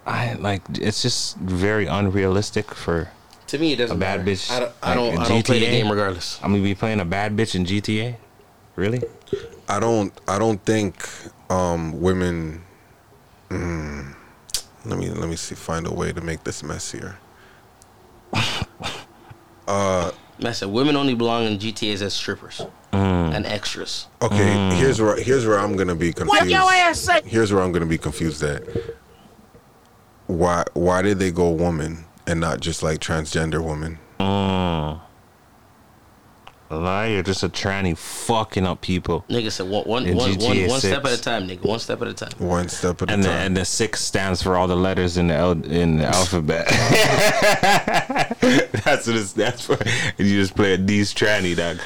[0.07, 3.11] I like it's just very unrealistic for.
[3.49, 4.31] To me, it doesn't A bad matter.
[4.33, 4.73] bitch I don't.
[4.83, 6.41] I like don't, in I don't play the game regardless.
[6.43, 8.17] I'm gonna be playing a bad bitch in GTA.
[8.75, 9.03] Really?
[9.69, 10.13] I don't.
[10.27, 11.09] I don't think
[11.49, 12.63] um, women.
[13.51, 14.16] Mm,
[14.87, 15.55] let me let me see.
[15.55, 17.17] Find a way to make this messier.
[20.39, 22.61] Man, I said women only belong in GTAs as strippers
[22.93, 23.35] Mm.
[23.35, 24.07] and extras.
[24.23, 26.47] Okay, here's where here's where I'm gonna be confused.
[26.47, 27.23] your ass say?
[27.25, 28.63] Here's where I'm gonna be confused at.
[30.27, 33.99] Why why did they go woman and not just like transgender woman?
[34.21, 35.01] Mm.
[36.69, 39.25] Lie, you're just a tranny fucking up people.
[39.29, 41.65] Nigga said one, one, In one, one, GTA one step at a time, nigga.
[41.65, 42.33] One step at a time.
[42.39, 43.39] One step at a And the, time.
[43.47, 46.67] and the six stands for all the letters in the L, in the alphabet.
[48.85, 49.77] that's what it's that's for.
[50.19, 51.79] And you just play a D's tranny, dog.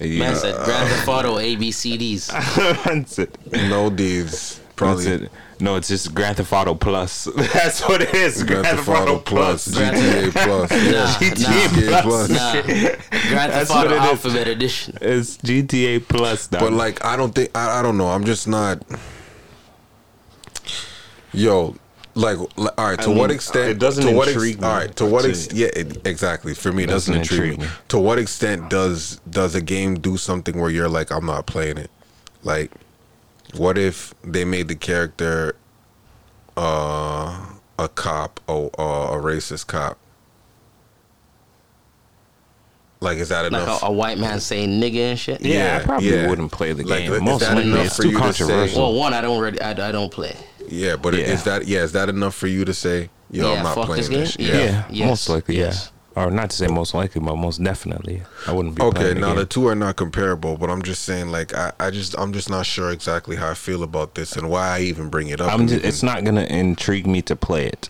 [0.00, 2.26] And you- Man said grab the photo, A B C Ds.
[2.84, 3.18] that's
[3.52, 4.60] no D's.
[4.76, 5.30] That's Probably it.
[5.60, 7.24] No, it's just Grand Theft Auto Plus.
[7.36, 8.42] That's what it is.
[8.42, 11.06] Grand Theft Auto Plus, GTA Plus, Nah, yeah.
[11.14, 12.28] GTA nah, Plus.
[12.28, 12.52] nah.
[12.52, 14.00] Grand That's Theft Auto what it is.
[14.00, 14.98] Alphabet Edition.
[15.00, 16.60] It's GTA Plus, dog.
[16.60, 18.08] But like, I don't think I, I don't know.
[18.08, 18.82] I'm just not.
[21.32, 21.76] Yo,
[22.14, 22.98] like, li- all right.
[23.00, 23.70] To I what mean, extent?
[23.70, 24.96] it doesn't to what intrigue me All right.
[24.96, 25.58] To what extent?
[25.58, 26.54] Yeah, it, exactly.
[26.54, 27.66] For me, it doesn't, Doesn't intrigue, intrigue me.
[27.66, 27.72] me.
[27.88, 31.78] To what extent does does a game do something where you're like, I'm not playing
[31.78, 31.90] it?
[32.44, 32.70] Like,
[33.56, 35.56] what if they made the character
[36.56, 37.46] uh,
[37.78, 39.98] a cop or uh, a racist cop?
[43.00, 43.82] Like, is that Like enough?
[43.82, 45.42] a, a white man saying nigga and shit.
[45.42, 46.28] yeah, I probably yeah.
[46.28, 47.12] wouldn't play the Like, game.
[47.12, 48.82] is Most that likely, it's too you to say- controversial.
[48.82, 50.34] Well, one, I don't really, I, I don't play.
[50.68, 51.20] Yeah, but Yeah.
[51.26, 51.80] is that yeah?
[51.80, 54.36] Is that enough for you to say, yo, Yeah, I'm not fuck playing this this?
[54.38, 54.46] game?
[54.46, 54.54] shit?
[54.54, 54.84] yeah, Yeah.
[54.90, 55.08] Yes.
[55.08, 55.90] most likely, Yes.
[56.16, 58.82] Or not to say most likely, but most definitely, I wouldn't be.
[58.82, 62.16] Okay, now the two are not comparable, but I'm just saying, like, I, I just,
[62.16, 65.28] I'm just not sure exactly how I feel about this and why I even bring
[65.28, 65.52] it up.
[65.52, 67.88] I'm just, it's not gonna intrigue me to play it.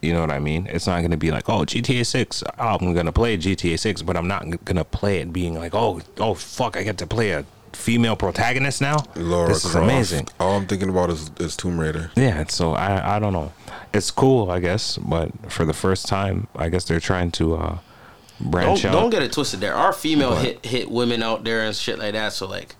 [0.00, 0.66] You know what I mean?
[0.70, 2.42] It's not gonna be like, oh, GTA Six.
[2.58, 6.00] Oh, I'm gonna play GTA Six, but I'm not gonna play it being like, oh,
[6.18, 7.44] oh, fuck, I get to play a
[7.76, 9.04] female protagonist now.
[9.14, 9.84] Laura this is Croft.
[9.84, 10.28] amazing.
[10.40, 12.10] All I'm thinking about is, is Tomb Raider.
[12.16, 13.52] Yeah, so I, I don't know.
[13.92, 17.78] It's cool, I guess, but for the first time, I guess they're trying to uh,
[18.40, 19.00] branch Don't, out.
[19.00, 19.60] don't get it twisted.
[19.60, 22.32] There are female But- hit hit women out there and shit like that.
[22.32, 22.74] So like,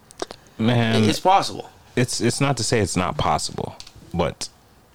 [0.59, 1.71] Man, it's possible.
[1.95, 3.77] it's it's not to say it's not possible,
[4.13, 4.49] but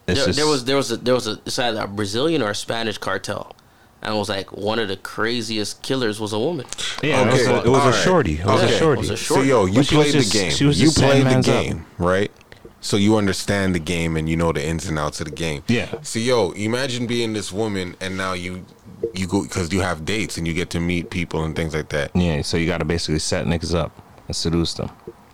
[0.08, 2.42] it's There, just there was there was a there was a it's either a Brazilian
[2.42, 3.56] or a Spanish cartel,
[4.02, 6.66] and it was like one of the craziest killers was a woman.
[7.04, 7.96] yeah, it was, a, it was a alright.
[8.04, 8.34] shorty.
[8.40, 8.76] It was Okay.
[8.76, 9.00] a shorty.
[9.00, 10.52] It was a So short- yo, you But she was played just- the game.
[10.52, 11.64] she was you played the Sandman's up.
[11.64, 12.32] game, right?
[12.84, 15.62] So you understand the game and you know the ins and outs of the game.
[15.68, 15.88] Yeah.
[16.02, 18.66] So yo, imagine being this woman and now you
[19.14, 21.90] you go because you have dates and you get to meet people and things like
[21.90, 22.10] that.
[22.16, 23.92] Yeah, so you got to basically set niggas up
[24.28, 24.90] and seduce them,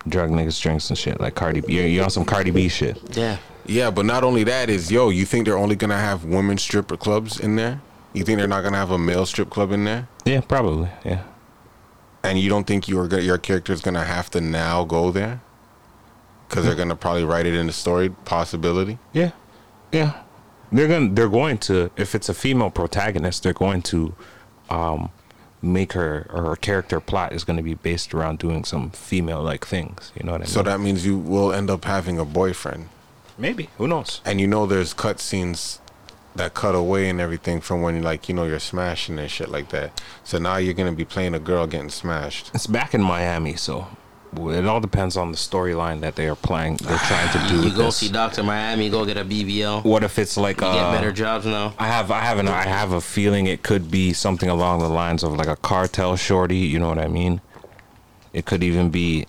[0.09, 1.75] drug niggas drinks and shit like Cardi B.
[1.75, 2.97] You're, you're on some Cardi B shit.
[3.15, 6.57] Yeah, Yeah, but not only that is yo, you think they're only gonna have women
[6.57, 7.81] stripper clubs in there?
[8.17, 10.07] You think they're not gonna have a male strip club in there?
[10.25, 10.89] Yeah, probably.
[11.05, 11.23] Yeah.
[12.23, 15.41] And you don't think your your character's gonna have to now go there?
[16.49, 18.97] Because they're gonna probably write it in the story possibility.
[19.13, 19.31] Yeah,
[19.91, 20.23] yeah.
[20.71, 24.15] They're gonna they're going to if it's a female protagonist, they're going to
[24.69, 25.11] um,
[25.61, 29.43] make her or her character plot is going to be based around doing some female
[29.43, 30.11] like things.
[30.15, 30.49] You know what I mean?
[30.49, 32.89] So that means you will end up having a boyfriend,
[33.37, 34.21] maybe who knows?
[34.25, 35.79] and you know there's cut scenes
[36.37, 39.69] that cut away and everything from when like you know you're smashing and shit like
[39.69, 40.01] that.
[40.23, 42.51] So now you're gonna be playing a girl getting smashed.
[42.53, 43.87] It's back in Miami, so
[44.35, 46.77] it all depends on the storyline that they are playing.
[46.77, 47.61] They're trying to do.
[47.69, 47.97] you go this.
[47.97, 49.83] see Doctor Miami, go get a BBL.
[49.83, 51.73] What if it's like You uh, get better jobs now.
[51.77, 54.89] I have I have an I have a feeling it could be something along the
[54.89, 57.41] lines of like a cartel shorty, you know what I mean?
[58.33, 59.25] It could even be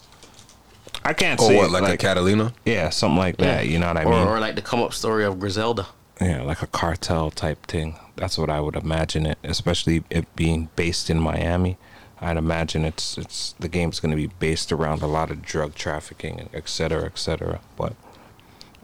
[1.05, 2.53] I can't Or say what, like, a Catalina?
[2.67, 4.29] Yeah, something like that, you know what I or, mean?
[4.29, 5.87] or like the come up story of Griselda.
[6.21, 7.97] Yeah, like a cartel type thing.
[8.17, 11.77] That's what I would imagine it, especially it being based in Miami.
[12.21, 15.75] I'd imagine it's it's the game's going to be based around a lot of drug
[15.77, 17.61] trafficking, and et cetera, et cetera.
[17.77, 17.95] But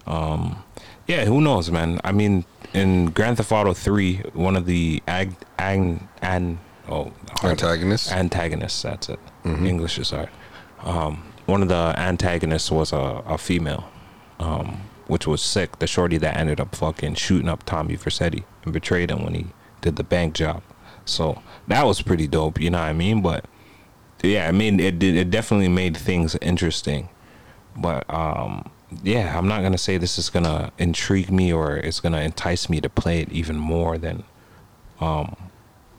[0.07, 0.63] um,
[1.07, 1.99] yeah, who knows, man?
[2.03, 7.11] I mean, in Grand Theft Auto Three, one of the ag ag an oh
[7.43, 8.11] Antagonists?
[8.11, 8.81] antagonists.
[8.81, 9.19] That's it.
[9.43, 10.29] English is hard.
[10.83, 13.83] Um, one of the antagonists was a, a female,
[14.39, 15.79] um, which was sick.
[15.79, 19.47] The shorty that ended up fucking shooting up Tommy Vercetti and betrayed him when he
[19.81, 20.63] did the bank job.
[21.05, 22.59] So that was pretty dope.
[22.59, 23.21] You know what I mean?
[23.21, 23.45] But
[24.23, 25.15] yeah, I mean it did.
[25.15, 27.09] It definitely made things interesting.
[27.75, 28.71] But um,
[29.03, 32.81] yeah, I'm not gonna say this is gonna intrigue me or it's gonna entice me
[32.81, 34.23] to play it even more than
[34.99, 35.35] um,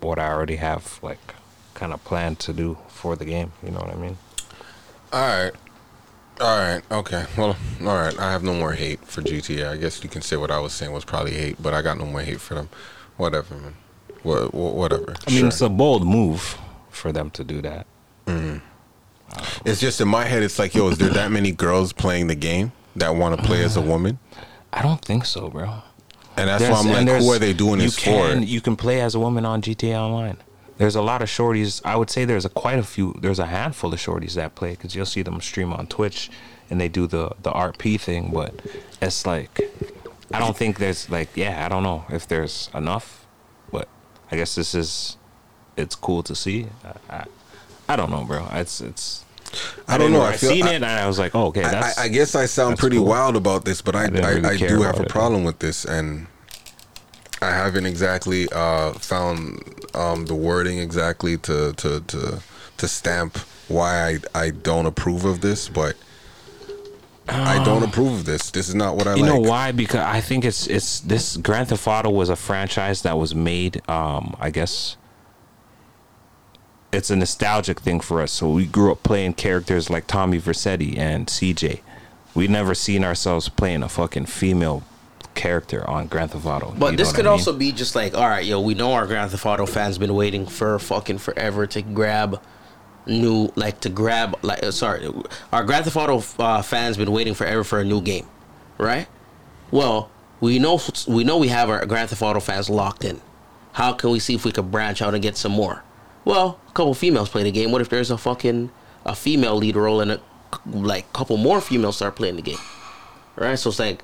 [0.00, 1.34] what I already have like
[1.74, 3.52] kind of planned to do for the game.
[3.62, 4.16] You know what I mean?
[5.12, 5.52] All right.
[6.40, 6.82] All right.
[6.90, 7.24] Okay.
[7.36, 8.18] Well, all right.
[8.18, 9.68] I have no more hate for GTA.
[9.70, 11.96] I guess you can say what I was saying was probably hate, but I got
[11.98, 12.68] no more hate for them.
[13.16, 13.74] Whatever, man.
[14.22, 15.14] What, whatever.
[15.26, 15.48] I mean, Sure.
[15.48, 16.58] it's a bold move
[16.90, 17.86] for them to do that.
[18.26, 18.58] Mm-hmm.
[19.64, 20.42] It's just in my head.
[20.42, 23.62] It's like, yo, is there that many girls playing the game that want to play
[23.64, 24.18] as a woman?
[24.72, 25.82] I don't think so, bro.
[26.36, 28.44] And that's why I'm like, who are they doing you this can, for?
[28.44, 30.36] You can play as a woman on GTA Online.
[30.78, 31.80] There's a lot of shorties.
[31.84, 33.14] I would say there's a quite a few.
[33.20, 36.30] There's a handful of shorties that play because you'll see them stream on Twitch,
[36.70, 38.30] and they do the the RP thing.
[38.32, 38.54] But
[39.00, 39.58] it's like,
[40.32, 43.26] I don't think there's like, yeah, I don't know if there's enough,
[43.72, 43.88] but
[44.30, 45.16] I guess this is,
[45.78, 46.66] it's cool to see.
[46.84, 47.24] I, I,
[47.88, 48.46] I don't know, bro.
[48.52, 49.24] It's it's.
[49.88, 50.20] I don't know.
[50.22, 51.98] I I feel- seen I- it and I was like, oh, okay, I, that's.
[51.98, 53.06] I, I guess I sound pretty cool.
[53.06, 55.86] wild about this, but I I I, really I do have a problem with this,
[55.86, 56.26] and
[57.46, 59.62] I haven't exactly uh, found
[59.94, 62.40] um, the wording exactly to to to
[62.78, 65.96] to stamp why I I don't approve of this, but.
[67.28, 68.52] I don't approve of this.
[68.52, 69.32] This is not what I You like.
[69.32, 69.72] know why?
[69.72, 73.82] Because I think it's it's this Grand Theft Auto was a franchise that was made.
[73.88, 74.96] Um, I guess
[76.92, 78.30] it's a nostalgic thing for us.
[78.30, 81.80] So we grew up playing characters like Tommy Vercetti and CJ.
[82.36, 84.84] We never seen ourselves playing a fucking female
[85.36, 86.74] character on Grand Theft Auto.
[86.76, 87.38] But this could I mean?
[87.38, 90.14] also be just like, all right, yo, we know our Grand Theft Auto fans been
[90.14, 92.42] waiting for fucking forever to grab
[93.06, 95.08] new, like to grab, like, uh, sorry,
[95.52, 98.26] our Grand Theft Auto uh, fans been waiting forever for a new game,
[98.78, 99.06] right?
[99.70, 103.20] Well, we know we know we have our Grand Theft Auto fans locked in.
[103.72, 105.82] How can we see if we could branch out and get some more?
[106.24, 107.70] Well, a couple females play the game.
[107.70, 108.70] What if there's a fucking
[109.04, 110.20] a female lead role and a
[110.66, 112.58] like couple more females start playing the game?
[113.36, 113.58] Right?
[113.58, 114.02] So it's like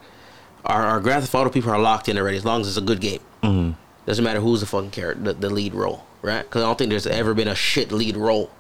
[0.65, 2.81] our, our Grand Theft Auto people are locked in already as long as it's a
[2.81, 3.21] good game.
[3.43, 3.73] Mm-hmm.
[4.07, 6.43] Doesn't matter who's the fucking character, the, the lead role, right?
[6.43, 8.51] Because I don't think there's ever been a shit lead role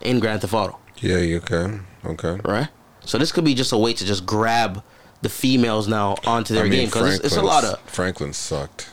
[0.00, 1.86] in Grand Theft Auto, Yeah, you can.
[2.04, 2.40] Okay.
[2.44, 2.68] right?
[3.04, 4.82] So this could be just a way to just grab
[5.22, 8.32] the females now onto their I mean, game because it's, it's a lot of Franklin
[8.32, 8.90] sucked.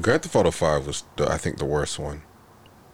[0.00, 2.22] Grand Theft Auto Five was, the, I think, the worst one.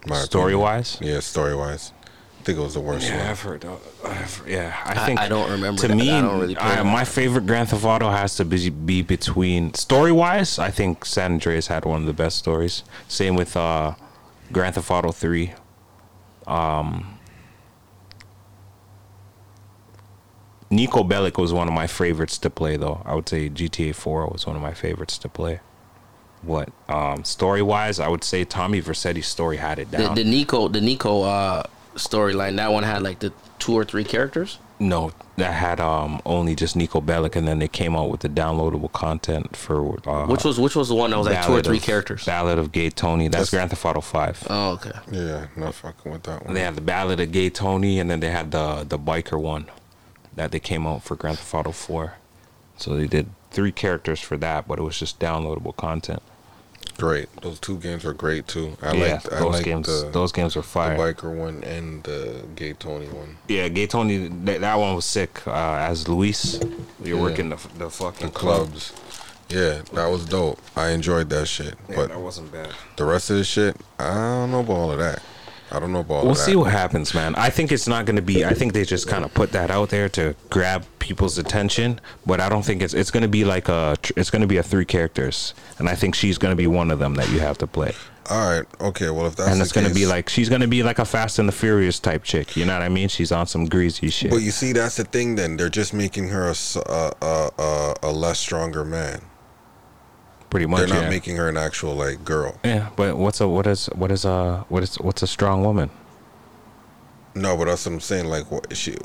[0.07, 0.59] my Story opinion.
[0.61, 0.97] wise?
[1.01, 2.02] Yeah, story wise, I
[2.43, 3.27] think it was the worst Yeah, one.
[3.27, 3.65] I've heard.
[4.05, 5.95] I've, yeah, I I- think I don't remember To that.
[5.95, 9.01] me, I don't really play I- my favorite Grand Theft Auto has to be, be
[9.01, 10.59] between story wise.
[10.59, 12.83] I think San Andreas had one of the best stories.
[13.07, 13.95] Same with uh,
[14.51, 15.53] Grand Theft Auto Three.
[16.45, 17.17] Um,
[20.71, 23.01] Niko Bellic was one of my favorites to play, though.
[23.05, 25.59] I would say GTA Four was one of my favorites to play.
[26.41, 30.15] What um, story wise, I would say Tommy Vercetti's story had it the, down.
[30.15, 31.63] the Niko the Niko uh,
[31.95, 32.55] storyline.
[32.57, 34.59] That one had like the two or three characters.
[34.79, 38.27] No, that had um only just Niko Bellic, and then they came out with the
[38.29, 41.61] downloadable content for uh, Which was which was the one that was like two or
[41.61, 42.25] three of- characters.
[42.25, 43.27] Ballad of Gay Tony.
[43.27, 44.45] That's, That's- Grand Theft Auto Five.
[44.49, 44.91] Oh, okay.
[45.11, 46.53] Yeah, not fucking with that one.
[46.53, 49.67] they had the Ballad of Gay Tony, and then they had the the biker one
[50.35, 52.15] that they came out for Grand Theft Auto Four.
[52.77, 56.21] So they did three characters for that, but it was just downloadable content.
[56.97, 57.27] Great.
[57.41, 58.77] Those two games were great too.
[58.81, 59.87] I yeah, liked I those liked games.
[59.87, 60.95] the, those games were fire.
[60.95, 63.37] the biker one and the Gay Tony one.
[63.47, 64.27] Yeah, Gay Tony.
[64.27, 65.45] That, that one was sick.
[65.47, 66.59] Uh, as Luis,
[67.03, 67.21] you're Yeah.
[67.21, 68.93] working the the fucking The clubs.
[69.49, 70.59] Yeah, that was dope.
[70.75, 71.75] I enjoyed that shit.
[71.89, 72.69] Yeah, but that wasn't bad.
[72.95, 75.21] the rest of the shit, I don't know about all of that.
[75.73, 76.39] I don't know about We'll that.
[76.39, 77.33] see what happens, man.
[77.35, 78.45] I think it's not going to be.
[78.45, 82.39] I think they just kind of put that out there to grab people's attention, but
[82.39, 82.93] I don't think it's.
[82.93, 83.97] It's going to be like a.
[84.15, 86.91] It's going to be a three characters, and I think she's going to be one
[86.91, 87.93] of them that you have to play.
[88.29, 88.65] All right.
[88.79, 89.09] Okay.
[89.09, 91.05] Well, if that's and it's going to be like she's going to be like a
[91.05, 92.55] Fast and the Furious type chick.
[92.55, 93.09] You know what I mean?
[93.09, 94.31] She's on some greasy shit.
[94.31, 95.35] But you see, that's the thing.
[95.35, 99.21] Then they're just making her a a less stronger man.
[100.53, 100.81] Pretty much.
[100.81, 101.09] They're not yeah.
[101.09, 102.59] making her an actual like girl.
[102.63, 105.89] Yeah, but what's a what is what is a what is what's a strong woman?
[107.33, 108.25] No, but that's what I'm saying.
[108.25, 108.95] Like, what is she?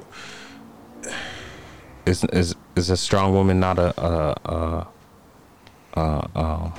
[2.04, 4.86] Is is is a strong woman not a a a,
[5.94, 6.74] a, a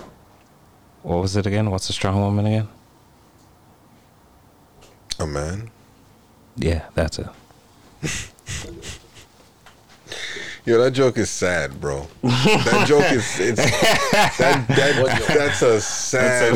[1.02, 1.72] what was it again?
[1.72, 2.68] What's a strong woman again?
[5.20, 5.72] A man?
[6.58, 7.28] Yeah, that's it.
[10.66, 12.06] Yo, that joke is sad, bro.
[12.22, 13.58] That joke is it's
[14.38, 16.54] that, that that's a sad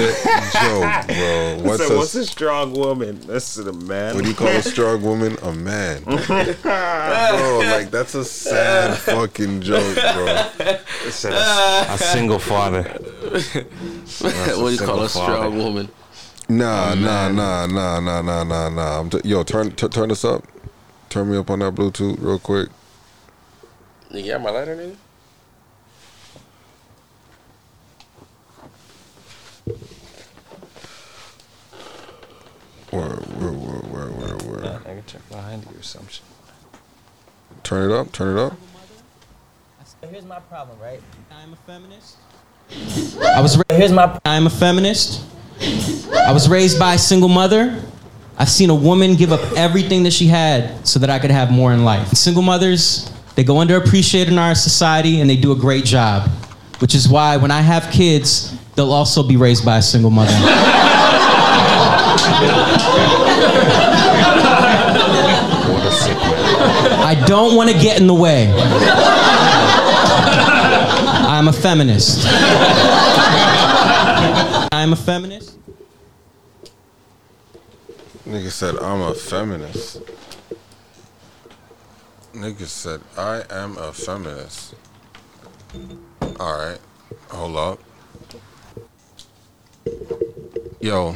[0.53, 1.59] joke, bro.
[1.69, 3.19] What's So a, what's a strong woman?
[3.21, 4.15] That's a man.
[4.15, 5.37] what do you call a strong woman?
[5.41, 6.03] A man.
[6.03, 10.49] bro, like that's a sad fucking joke, bro.
[11.05, 12.83] It's a, a single father.
[12.83, 15.89] what do you call single a strong woman?
[16.49, 18.99] Nah, nah, nah, nah, nah, nah, nah, nah.
[18.99, 20.43] I'm t- yo, turn t- turn this up.
[21.09, 22.69] Turn me up on that Bluetooth real quick.
[24.13, 24.95] You got my lighter, nigga?
[32.91, 34.75] Where, where, where, where, where, where?
[34.75, 36.21] I can check behind you or some shit.
[37.63, 38.11] Turn it up.
[38.11, 38.53] Turn it up.
[40.11, 41.01] Here's my problem, right?
[41.31, 42.17] I'm a feminist.
[43.35, 45.23] I was ra- here's my I'm a feminist.
[45.59, 47.83] I was raised by a single mother.
[48.37, 51.51] I've seen a woman give up everything that she had so that I could have
[51.51, 52.09] more in life.
[52.09, 56.29] Single mothers, they go underappreciated in our society and they do a great job,
[56.79, 60.33] which is why when I have kids, they'll also be raised by a single mother.
[67.05, 68.51] I don't want to get in the way.
[71.27, 72.25] I'm a feminist.
[74.71, 75.57] I'm a feminist.
[78.27, 80.01] Nigga said I'm a feminist.
[82.33, 84.73] Nigga said I am a feminist.
[86.39, 86.79] All right,
[87.29, 87.79] hold up.
[90.81, 91.15] Yo,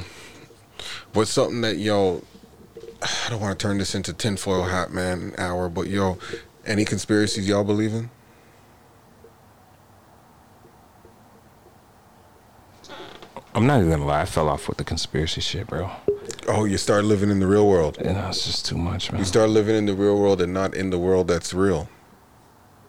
[1.14, 2.22] what's something that yo?
[3.02, 6.20] I don't want to turn this into tinfoil hat man hour, but yo,
[6.66, 8.12] any conspiracies y'all believe in?
[13.56, 14.22] I'm not even gonna lie.
[14.22, 15.90] I fell off with the conspiracy shit, bro.
[16.48, 17.98] Oh, you start living in the real world.
[18.00, 19.20] You know, it's just too much, man.
[19.20, 21.90] You start living in the real world and not in the world that's real.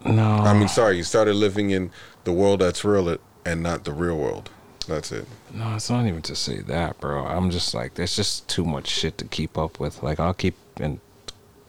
[0.04, 1.90] no, I mean, sorry, you started living in
[2.24, 4.50] the world that's real and not the real world.
[4.86, 5.26] That's it.
[5.52, 7.26] no, it's not even to say that, bro.
[7.26, 10.02] I'm just like, there's just too much shit to keep up with.
[10.02, 11.00] Like, I'll keep in,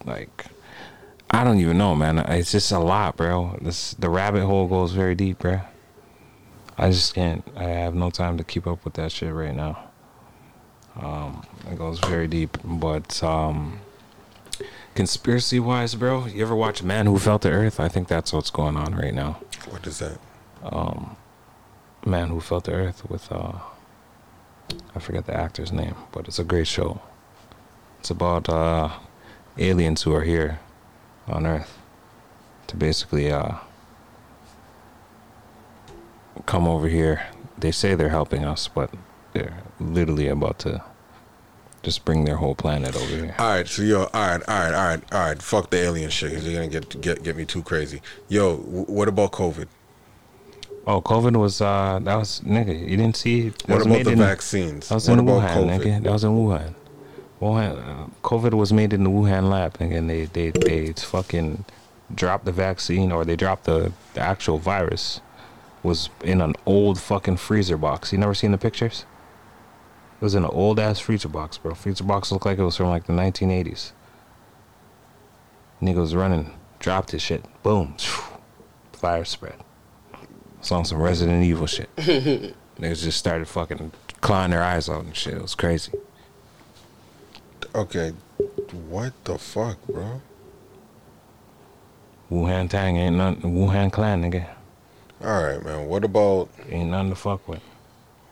[0.06, 0.46] like,
[1.32, 2.20] I don't even know, man.
[2.20, 3.58] It's just a lot, bro.
[3.62, 5.62] This the rabbit hole goes very deep, bro.
[6.78, 7.46] I just can't.
[7.58, 9.89] I have no time to keep up with that shit right now.
[10.96, 13.80] Um, it goes very deep, but um,
[14.96, 17.80] conspiracy wise, bro, you ever watch Man Who Fell to Earth?
[17.80, 19.40] I think that's what's going on right now.
[19.70, 20.20] What is that?
[22.06, 23.54] Man Who Fell to Earth with uh
[24.96, 27.02] I forget the actor's name, but it's a great show.
[28.00, 28.90] It's about uh
[29.58, 30.60] aliens who are here
[31.28, 31.78] on Earth
[32.68, 33.56] to basically uh
[36.46, 37.28] come over here.
[37.58, 38.94] They say they're helping us, but
[39.40, 40.84] they're literally about to
[41.84, 43.36] just bring their whole planet over here.
[43.40, 45.42] All right, so yo, all right, all right, all right, all right.
[45.42, 48.02] Fuck the alien shit, because you're gonna get get get me too crazy.
[48.28, 49.68] Yo, w- what about COVID?
[50.88, 52.78] Oh, COVID was uh that was nigga.
[52.80, 54.90] You didn't see What about the in- vaccines?
[54.90, 55.80] That was What in about Wuhan, COVID?
[55.82, 56.04] nigga.
[56.04, 56.74] That was in Wuhan.
[57.42, 57.78] Wuhan.
[57.88, 61.64] Uh, COVID was made in the Wuhan lab, nigga, and they they they fucking
[62.14, 65.22] dropped the vaccine or they dropped the the actual virus
[65.84, 68.12] was in an old fucking freezer box.
[68.12, 69.06] You never seen the pictures?
[70.20, 71.74] It was in an old ass freezer box, bro.
[71.74, 73.94] Freezer box looked like it was from like the 1980s.
[75.82, 77.96] Nigga was running, dropped his shit, boom,
[78.92, 79.56] fire spread.
[80.60, 81.96] It's on some Resident Evil shit.
[81.96, 85.36] Niggas just started fucking clawing their eyes out and shit.
[85.36, 85.94] It was crazy.
[87.74, 88.12] Okay,
[88.90, 90.22] what the fuck, bro?
[92.30, 93.54] Wuhan Tang ain't nothing.
[93.54, 94.50] Wuhan Clan, nigga.
[95.24, 95.88] All right, man.
[95.88, 96.50] What about?
[96.70, 97.62] Ain't nothing to fuck with.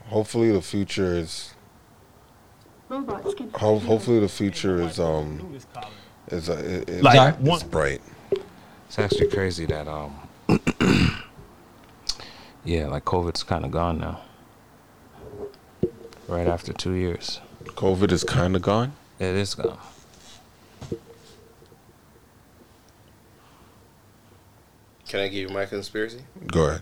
[0.07, 1.53] Hopefully, the future is.
[2.89, 5.57] Ho- hopefully, the future is um
[6.29, 8.01] is uh, is, is, Like, is bright.
[8.87, 10.15] It's actually crazy that um
[12.63, 14.21] yeah, like COVID's kind of gone now.
[16.27, 18.93] Right after two years, COVID is kind of gone.
[19.19, 19.77] it is gone.
[25.07, 26.21] Can I give you my conspiracy?
[26.47, 26.81] Go ahead.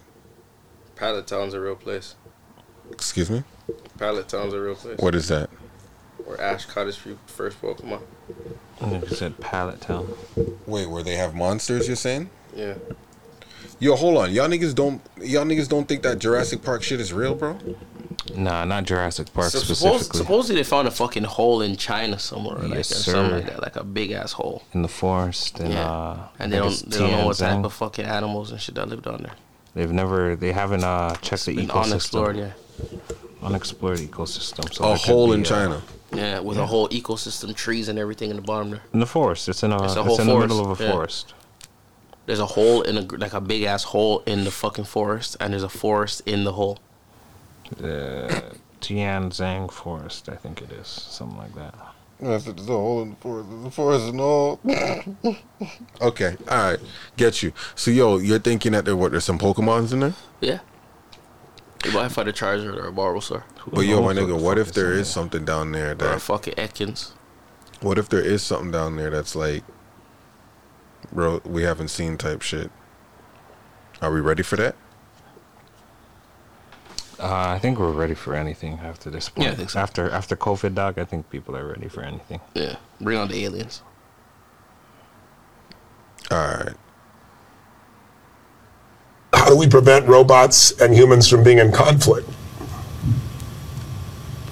[0.96, 2.16] Pallet Town's a real place.
[2.92, 3.44] Excuse me.
[4.00, 4.98] Pallet Town's a real place.
[4.98, 5.50] What is that?
[6.26, 8.02] Where Ash caught his fe- first Pokemon.
[8.82, 10.12] Nigga said Pallet Town.
[10.66, 11.88] Wait, where they have monsters?
[11.88, 12.30] You're saying?
[12.56, 12.76] Yeah.
[13.80, 14.32] Yo, hold on.
[14.32, 15.02] Y'all niggas don't.
[15.22, 17.58] Y'all niggas don't think that Jurassic Park shit is real, bro?
[18.34, 20.20] Nah, not Jurassic Park So suppose, specifically.
[20.20, 23.36] supposedly they found a fucking hole in China somewhere, like Yes, or something sir.
[23.38, 24.64] like that, like a big ass hole.
[24.74, 25.90] in the forest and yeah.
[25.92, 28.90] uh and they don't they don't know what type of fucking animals and shit that
[28.90, 29.34] lived on there.
[29.76, 31.86] They've never they haven't uh checked the Been ecosystem.
[31.92, 32.52] unexplored, yeah.
[33.44, 34.74] Unexplored ecosystem.
[34.74, 35.82] So A hole be, in uh, China.
[36.14, 38.82] Yeah, with a whole ecosystem, trees and everything in the bottom there.
[38.94, 39.50] in the forest.
[39.50, 40.92] It's in a It's it's, a whole in the forest, middle of a yeah.
[40.92, 41.34] forest.
[42.26, 45.54] There's a hole in a like a big ass hole in the fucking forest, and
[45.54, 46.80] there's a forest in the hole.
[47.78, 50.88] The Tianzang Forest, I think it is.
[50.88, 51.74] Something like that.
[52.20, 53.50] There's a hole in the forest.
[53.64, 54.60] The forest and all.
[56.02, 56.80] okay, all right,
[57.18, 57.52] get you.
[57.76, 59.12] So yo, you're thinking that there what?
[59.12, 60.14] There's some Pokemons in there.
[60.42, 60.60] Yeah.
[61.86, 64.92] You might find a Charizard or a Bulbasaur But yo, my nigga, what if there
[64.92, 66.22] is something down there or a that?
[66.22, 67.12] fucking Ekans.
[67.82, 69.64] What if there is something down there that's like,
[71.12, 72.72] bro, we haven't seen type shit.
[74.02, 74.76] Are we ready for that?
[77.20, 79.46] Uh, I think we're ready for anything after this point.
[79.46, 79.80] Yeah, I think so.
[79.80, 82.42] After after COVID, doc, I think people are ready for anything.
[82.54, 82.76] Yeah.
[83.00, 83.84] Bring on the aliens.
[86.32, 86.74] All right.
[89.36, 92.28] How do we prevent robots and humans from being in conflict?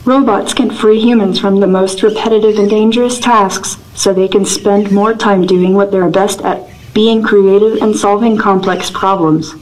[0.06, 4.92] Robots can free humans from the most repetitive and dangerous tasks so they can spend
[4.92, 9.54] more time doing what they're best at being creative and solving complex problems.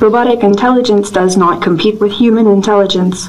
[0.00, 3.28] Robotic intelligence does not compete with human intelligence,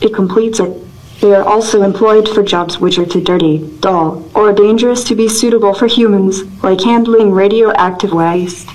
[0.00, 0.80] it completes it.
[1.20, 5.28] They are also employed for jobs which are too dirty, dull, or dangerous to be
[5.28, 8.68] suitable for humans, like handling radioactive waste.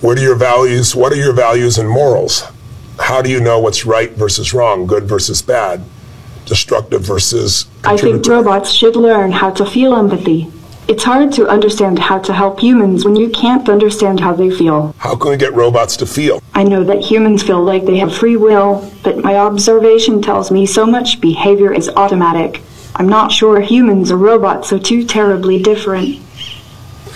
[0.00, 0.96] What are your values?
[0.96, 2.44] What are your values and morals?
[2.98, 5.84] How do you know what's right versus wrong, good versus bad,
[6.46, 10.50] destructive versus I think robots should learn how to feel empathy.
[10.88, 14.94] It's hard to understand how to help humans when you can't understand how they feel.
[14.96, 16.42] How can we get robots to feel?
[16.54, 20.64] I know that humans feel like they have free will, but my observation tells me
[20.64, 22.62] so much behavior is automatic.
[22.96, 26.20] I'm not sure humans or robots are too terribly different.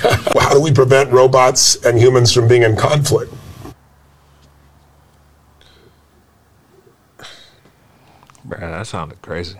[0.04, 3.32] How do we prevent robots and humans from being in conflict?
[8.46, 9.58] Bruh, that sounded crazy.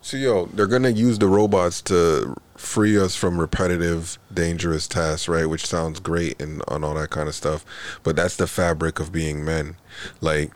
[0.00, 5.46] So yo, they're gonna use the robots to free us from repetitive, dangerous tasks, right?
[5.46, 7.64] Which sounds great and, and all that kind of stuff.
[8.02, 9.76] But that's the fabric of being men.
[10.20, 10.52] Like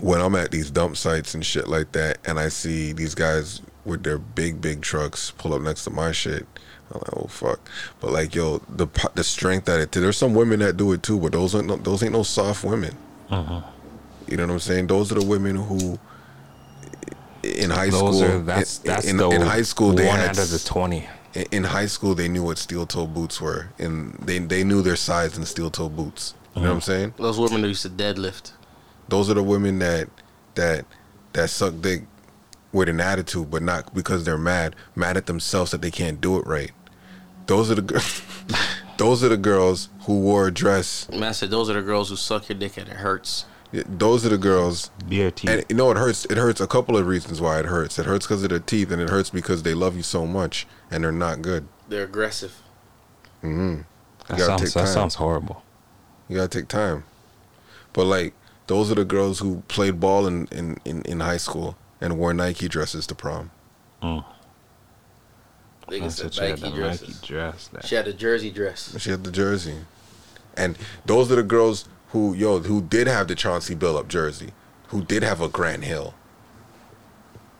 [0.00, 3.62] when I'm at these dump sites and shit like that, and I see these guys
[3.84, 6.46] with their big, big trucks pull up next to my shit.
[6.94, 7.60] I'm like, oh fuck!
[8.00, 9.92] But like, yo, the the strength that it.
[9.92, 12.64] There's some women that do it too, but those aren't no, those ain't no soft
[12.64, 12.96] women.
[13.30, 14.30] Mm-hmm.
[14.30, 14.86] You know what I'm saying?
[14.86, 15.98] Those are the women who,
[17.42, 20.18] in high Those school, are that's in, that's in, the in high school they one
[20.18, 21.08] had out of the twenty.
[21.34, 24.82] in- in high school they knew what steel toe boots were, and they they knew
[24.82, 26.34] their size in steel toe boots.
[26.54, 26.90] You know what I'm mm-hmm.
[26.90, 27.14] saying?
[27.16, 28.52] Those women that used to deadlift.
[29.08, 30.08] Those are the women that
[30.54, 30.84] that
[31.32, 32.02] that suck dick
[32.72, 36.38] with an attitude, but not because they're mad, mad at themselves that they can't do
[36.38, 36.72] it right.
[37.46, 38.22] Those are the girls.
[38.98, 41.08] those are the girls who wore a dress.
[41.10, 43.46] Man said those are the girls who suck your dick and it hurts.
[43.72, 44.90] Yeah, Those are the girls.
[45.08, 45.48] BRT.
[45.48, 46.26] And you know it hurts.
[46.26, 47.98] It hurts a couple of reasons why it hurts.
[47.98, 50.66] It hurts because of their teeth, and it hurts because they love you so much
[50.90, 51.66] and they're not good.
[51.88, 52.60] They're aggressive.
[53.42, 53.82] Mm-hmm.
[54.28, 54.92] that gotta sounds take that time.
[54.94, 55.62] sounds horrible.
[56.28, 57.04] You gotta take time.
[57.92, 58.34] But like
[58.66, 62.32] those are the girls who played ball in, in, in, in high school and wore
[62.32, 63.50] Nike dresses to prom.
[64.02, 64.24] Mm.
[65.92, 67.08] Niggas That's said what you had, Nike the dresses.
[67.08, 67.68] Nike dress.
[67.68, 67.84] That.
[67.84, 69.00] She had the jersey dress.
[69.00, 69.76] She had the jersey.
[70.56, 74.50] And those are the girls who yo who did have the Chauncey Billup jersey,
[74.88, 76.14] who did have a Grant Hill.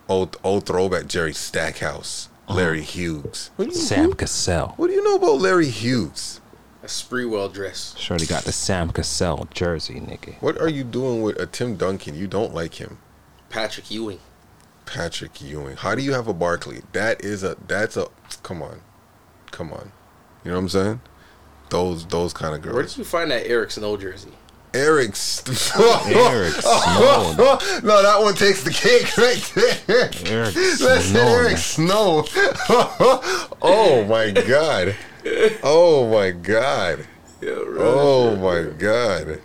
[0.08, 2.58] Old old throwback Jerry Stackhouse, uh-huh.
[2.58, 3.50] Larry Hughes.
[3.56, 4.74] What do you, Sam Cassell.
[4.76, 6.40] what do you know about Larry Hughes?
[6.82, 7.94] A Sprewell dress.
[7.96, 10.34] Shorty got the Sam Cassell jersey, nigga.
[10.40, 12.16] What are you doing with a Tim Duncan?
[12.16, 12.98] You don't like him.
[13.50, 14.18] Patrick Ewing.
[14.92, 15.76] Patrick Ewing.
[15.76, 16.82] How do you have a Barkley?
[16.92, 18.08] That is a that's a
[18.42, 18.82] come on.
[19.50, 19.90] Come on.
[20.44, 21.00] You know what I'm saying?
[21.70, 22.74] Those those kind of girls.
[22.74, 24.32] Where did you find that Eric Snow jersey?
[24.74, 25.56] Eric St-
[26.08, 27.34] Eric Snow.
[27.82, 30.10] no, that one takes the cake right there.
[30.26, 31.20] Eric That's Snow.
[31.20, 32.24] Eric Snow.
[33.62, 34.94] oh my god.
[35.62, 37.06] Oh my god.
[37.44, 39.40] Oh my god.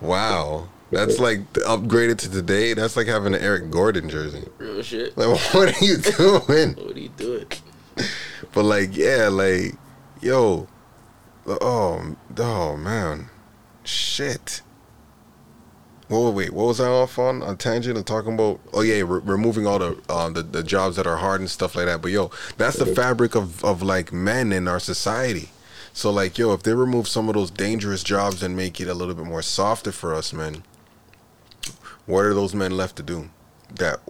[0.00, 0.68] Wow.
[0.90, 2.72] That's like upgraded to today.
[2.74, 4.48] That's like having an Eric Gordon jersey.
[4.58, 5.16] Real shit.
[5.16, 6.74] Like, what are you doing?
[6.74, 7.46] What are you doing?
[8.54, 9.74] But like, yeah, like,
[10.22, 10.68] yo,
[11.46, 13.28] oh, oh man,
[13.84, 14.62] shit.
[16.08, 17.42] Whoa, wait, what was I off on?
[17.42, 18.60] A tangent of talking about?
[18.72, 21.74] Oh yeah, re- removing all the, uh, the the jobs that are hard and stuff
[21.74, 22.00] like that.
[22.00, 25.50] But yo, that's the fabric of of like men in our society.
[25.92, 28.94] So like, yo, if they remove some of those dangerous jobs and make it a
[28.94, 30.62] little bit more softer for us men,
[32.08, 33.28] what are those men left to do
[33.74, 34.00] that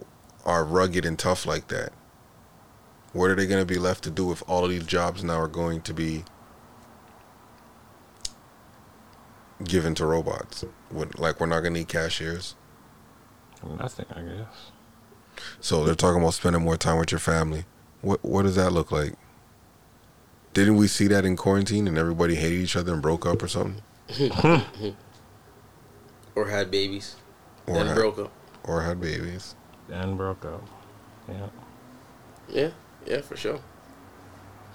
[0.47, 1.93] are rugged and tough like that?
[3.13, 5.41] What are they going to be left to do if all of these jobs now
[5.41, 6.25] are going to be
[9.65, 10.65] given to robots?
[10.91, 12.55] What, like, we're not going to need cashiers.
[13.67, 14.71] Nothing, I guess.
[15.59, 17.65] So they're talking about spending more time with your family.
[18.01, 19.15] What What does that look like?
[20.55, 23.49] Didn't we see that in quarantine and everybody hated each other and broke up or
[23.49, 23.83] something?
[26.37, 27.17] or had babies.
[27.69, 28.33] Or then had- broke up.
[28.65, 29.55] Or had babies.
[29.91, 30.63] And broke up.
[31.29, 31.49] Yeah.
[32.49, 32.71] Yeah,
[33.07, 33.61] yeah, for sure.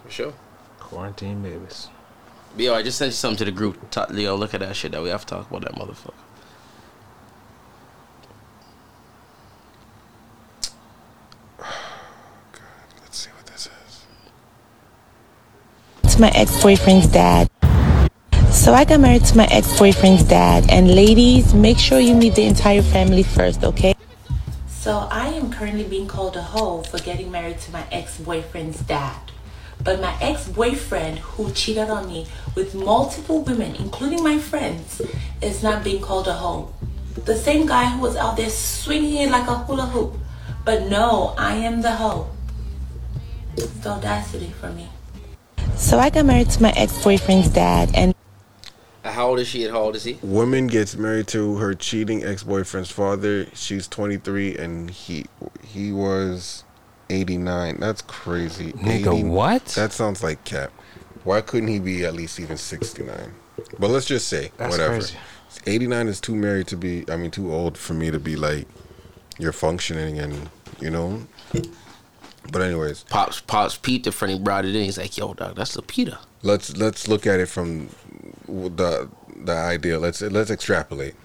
[0.04, 0.34] For sure.
[0.80, 1.90] Quarantine babies.
[2.58, 3.90] Yo, I just sent you something to the group.
[3.90, 6.14] Ta- Leo, look at that shit that we have to talk about that motherfucker.
[13.02, 14.06] Let's see what this is.
[16.16, 17.50] to my ex-boyfriend's dad.
[18.64, 22.44] So I got married to my ex-boyfriend's dad, and ladies, make sure you meet the
[22.44, 23.94] entire family first, okay?
[24.70, 29.20] So I am currently being called a hoe for getting married to my ex-boyfriend's dad.
[29.84, 35.02] But my ex-boyfriend, who cheated on me with multiple women, including my friends,
[35.42, 36.74] is not being called a hoe.
[37.26, 40.16] The same guy who was out there swinging it like a hula hoop.
[40.64, 42.30] But no, I am the hoe.
[43.58, 44.88] It's the audacity for me.
[45.76, 48.16] So I got married to my ex-boyfriend's dad, and
[49.04, 50.18] How old is she and how old is he?
[50.22, 53.48] Woman gets married to her cheating ex-boyfriend's father.
[53.54, 55.26] She's 23 and he
[55.66, 56.64] he was
[57.10, 57.80] 89.
[57.80, 58.72] That's crazy.
[58.74, 59.66] Nigga, what?
[59.66, 60.72] That sounds like cap.
[61.26, 63.34] Why couldn't he be at least even 69?
[63.78, 64.96] But let's just say That's whatever.
[64.96, 65.16] crazy.
[65.66, 68.68] 89 is too married to be I mean too old for me to be like
[69.38, 70.50] you're functioning and
[70.80, 71.26] you know.
[72.52, 74.84] But anyways, Pops Pops peeped it when he brought it in.
[74.84, 76.18] He's like, yo, dog, that's Lupita.
[76.44, 77.90] Let's let's look at it from
[78.48, 79.98] the the idea.
[80.00, 81.16] Let's let's extrapolate.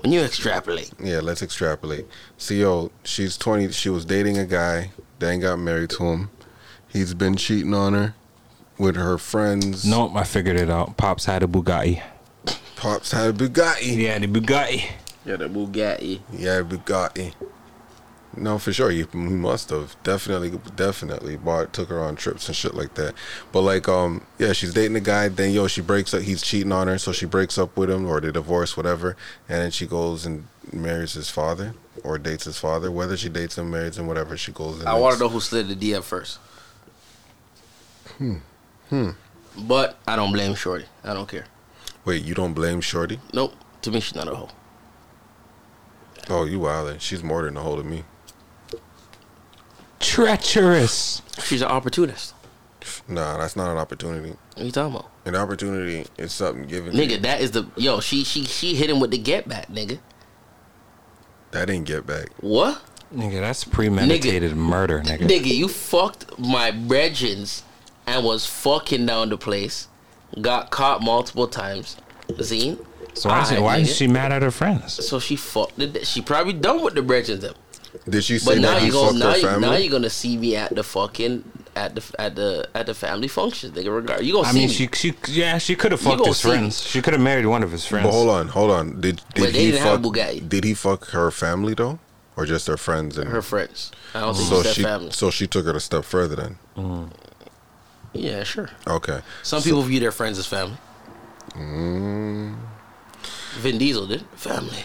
[0.00, 0.92] When you extrapolate.
[0.98, 2.06] Yeah, let's extrapolate.
[2.38, 3.70] See, yo, she's 20.
[3.72, 6.30] She was dating a guy, then got married to him.
[6.88, 8.14] He's been cheating on her
[8.78, 9.84] with her friends.
[9.84, 10.96] Nope, I figured it out.
[10.96, 12.02] Pops had a Bugatti.
[12.76, 13.96] Pops had a Bugatti.
[13.98, 14.90] Yeah, the Bugatti.
[15.26, 16.20] Yeah, the Bugatti.
[16.32, 17.34] Yeah, Bugatti.
[18.36, 18.90] No, for sure.
[18.90, 23.14] He, he must have definitely, definitely bought, took her on trips and shit like that.
[23.50, 25.28] But like, um, yeah, she's dating a guy.
[25.28, 26.22] Then yo, she breaks up.
[26.22, 29.16] He's cheating on her, so she breaks up with him, or they divorce, whatever.
[29.48, 31.74] And then she goes and marries his father,
[32.04, 32.90] or dates his father.
[32.90, 34.78] Whether she dates him, marries him, whatever, she goes.
[34.78, 36.38] And I want to know who slid the DM first.
[38.18, 38.36] Hmm.
[38.90, 39.10] Hmm.
[39.58, 40.84] But I don't blame Shorty.
[41.02, 41.46] I don't care.
[42.04, 43.18] Wait, you don't blame Shorty?
[43.32, 43.54] Nope.
[43.82, 44.50] To me, she's not a hoe.
[46.28, 47.00] Oh, you wildin'.
[47.00, 48.04] She's more than a hold of me.
[50.00, 51.22] Treacherous.
[51.44, 52.34] She's an opportunist.
[53.06, 54.36] Nah, that's not an opportunity.
[54.54, 55.10] What you talking about?
[55.24, 56.94] An opportunity is something given.
[56.94, 58.00] Nigga, that is the yo.
[58.00, 59.98] She she she hit him with the get back, nigga.
[61.50, 62.30] That didn't get back.
[62.40, 62.82] What?
[63.14, 65.26] Nigga, that's premeditated murder, nigga.
[65.26, 67.62] Nigga, you fucked my brethrens
[68.06, 69.88] and was fucking down the place.
[70.40, 71.96] Got caught multiple times.
[72.28, 72.84] Zine.
[73.14, 75.04] So why, is, Alright, why is she mad at her friends?
[75.04, 75.76] So she fucked.
[75.76, 77.54] The, she probably done with the brethrens them.
[78.08, 80.36] Did she say But now that he you gonna now, you, now you're gonna see
[80.36, 81.44] me at the fucking
[81.76, 83.72] at the at the at the family function.
[83.72, 84.74] Nigga, regard you gonna I see mean, me.
[84.74, 86.82] she she yeah, she could have fucked gonna his see friends.
[86.82, 88.06] She could have married one of his friends.
[88.06, 89.00] But hold on, hold on.
[89.00, 90.48] Did did But they he didn't have fuck?
[90.48, 91.98] Did he fuck her family though,
[92.36, 93.92] or just her friends and her friends.
[94.14, 95.10] I don't think so she family.
[95.12, 97.10] so she took it a step further then.
[98.12, 98.70] Yeah, sure.
[98.86, 99.20] Okay.
[99.42, 100.76] Some people view their friends as family.
[101.54, 102.56] Mm,
[103.58, 104.84] Vin Diesel did family.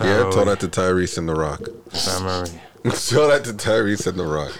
[0.00, 1.68] Yeah, tell that to Tyrese and The Rock.
[1.90, 2.50] Family.
[2.84, 4.52] tell that to Tyrese and The Rock.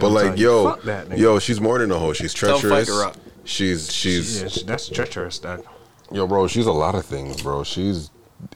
[0.00, 2.12] But like, yo, that yo, she's more than a hoe.
[2.12, 2.88] She's Tell him fight treacherous.
[2.88, 3.16] The Rock.
[3.44, 5.64] She's she's Yeah, she- that's treacherous, dog.
[6.10, 6.46] yo, bro.
[6.48, 7.64] She's a lot of things, bro.
[7.64, 8.10] She's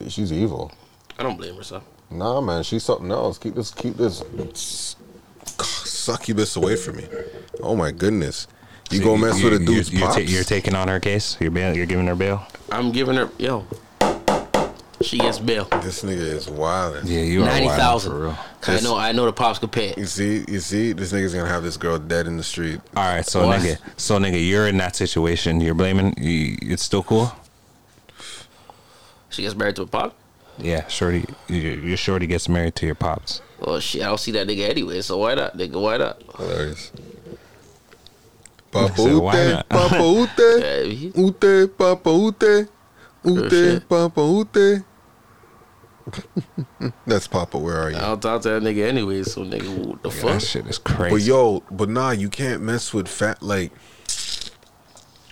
[0.07, 0.71] she's evil.
[1.19, 1.81] I don't blame her, son.
[2.09, 3.37] Nah, man, she's something else.
[3.37, 4.23] Keep this, keep this
[5.57, 7.05] succubus away from me.
[7.61, 8.47] Oh my goodness,
[8.91, 10.15] you So go mess with a dude's you're, pops.
[10.15, 11.37] ta- you're taking on her case.
[11.39, 11.75] You're bail.
[11.75, 12.45] You're giving her bail.
[12.71, 13.65] I'm giving her yo.
[15.07, 15.65] She gets bail.
[15.81, 17.03] this nigga is wild.
[17.05, 18.11] Yeah, you are Ninety wild, thousand.
[18.11, 18.37] for real.
[18.67, 18.97] I know.
[18.97, 19.97] I know the pops could pay it.
[19.97, 22.81] You see, you see, this nigga's gonna have this girl dead in the street.
[22.95, 23.61] All right, so What?
[23.61, 25.61] nigga, so nigga, you're in that situation.
[25.61, 26.13] You're blaming.
[26.17, 27.31] You, it's still cool.
[29.29, 30.15] She gets married to a pop.
[30.57, 31.25] Yeah, shorty.
[31.47, 33.41] Your, your shorty gets married to your pops.
[33.59, 35.01] Well, shit, I don't see that nigga anyway.
[35.01, 35.81] So why not, nigga?
[35.81, 36.21] Why not?
[36.35, 36.91] Hilarious.
[38.71, 42.67] Papa said, ute, papa ute, ute, papa ute,
[43.23, 44.83] ute, papa ute.
[47.05, 47.57] That's Papa.
[47.57, 47.97] Where are you?
[47.97, 49.23] I don't talk to that nigga anyway.
[49.23, 50.31] So nigga, what the Nigga, fuck?
[50.33, 51.15] that shit is crazy.
[51.15, 53.41] But yo, but nah, you can't mess with fat.
[53.41, 53.71] Like,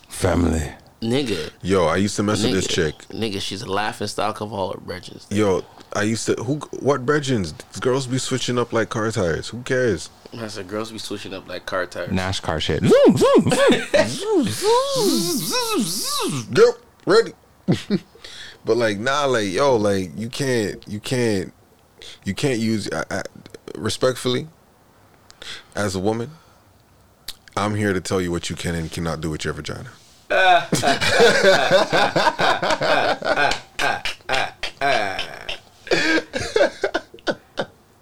[0.10, 0.72] Family.
[1.02, 2.96] Nigga, yo, I used to mess with this chick.
[3.10, 5.20] nigga, she's a laughing stock of all her brethren.
[5.30, 5.64] Yo,
[5.94, 7.54] I used to who what Bregins?
[7.82, 9.50] Girls be switching up like car tires.
[9.50, 10.10] Who cares?
[10.38, 12.10] I said, girls be switching up like car tires.
[12.10, 12.82] NASCAR shit.
[16.58, 17.34] Yep, ready.
[18.66, 21.54] But like, nah, like yo, like you can't, you can't,
[22.24, 22.90] you can't use.
[22.92, 23.22] I, I,
[23.76, 24.48] respectfully,
[25.76, 26.32] as a woman,
[27.56, 29.92] I'm here to tell you what you can and cannot do with your vagina.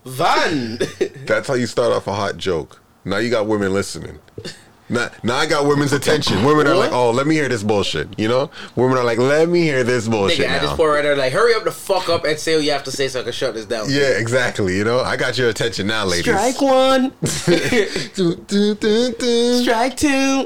[0.05, 0.80] Van.
[1.26, 2.82] That's how you start off a hot joke.
[3.03, 4.20] Now you got women listening.
[4.93, 6.43] Now, now I got women's attention.
[6.43, 8.07] Women are like, oh, let me hear this bullshit.
[8.19, 8.51] You know?
[8.75, 10.75] Women are like, let me hear this bullshit Nigga, at this now.
[10.77, 12.91] point right there, like, hurry up the fuck up and say what you have to
[12.91, 13.87] say so I can shut this down.
[13.89, 14.77] Yeah, exactly.
[14.77, 14.99] You know?
[14.99, 16.25] I got your attention now, ladies.
[16.25, 17.11] Strike one.
[18.15, 19.63] Do, do, do, do.
[19.63, 20.45] Strike two.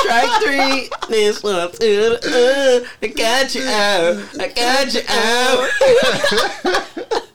[0.00, 0.90] Strike three.
[1.08, 2.16] This one, two.
[2.22, 4.22] Uh, I got you out.
[4.38, 7.20] I got you out.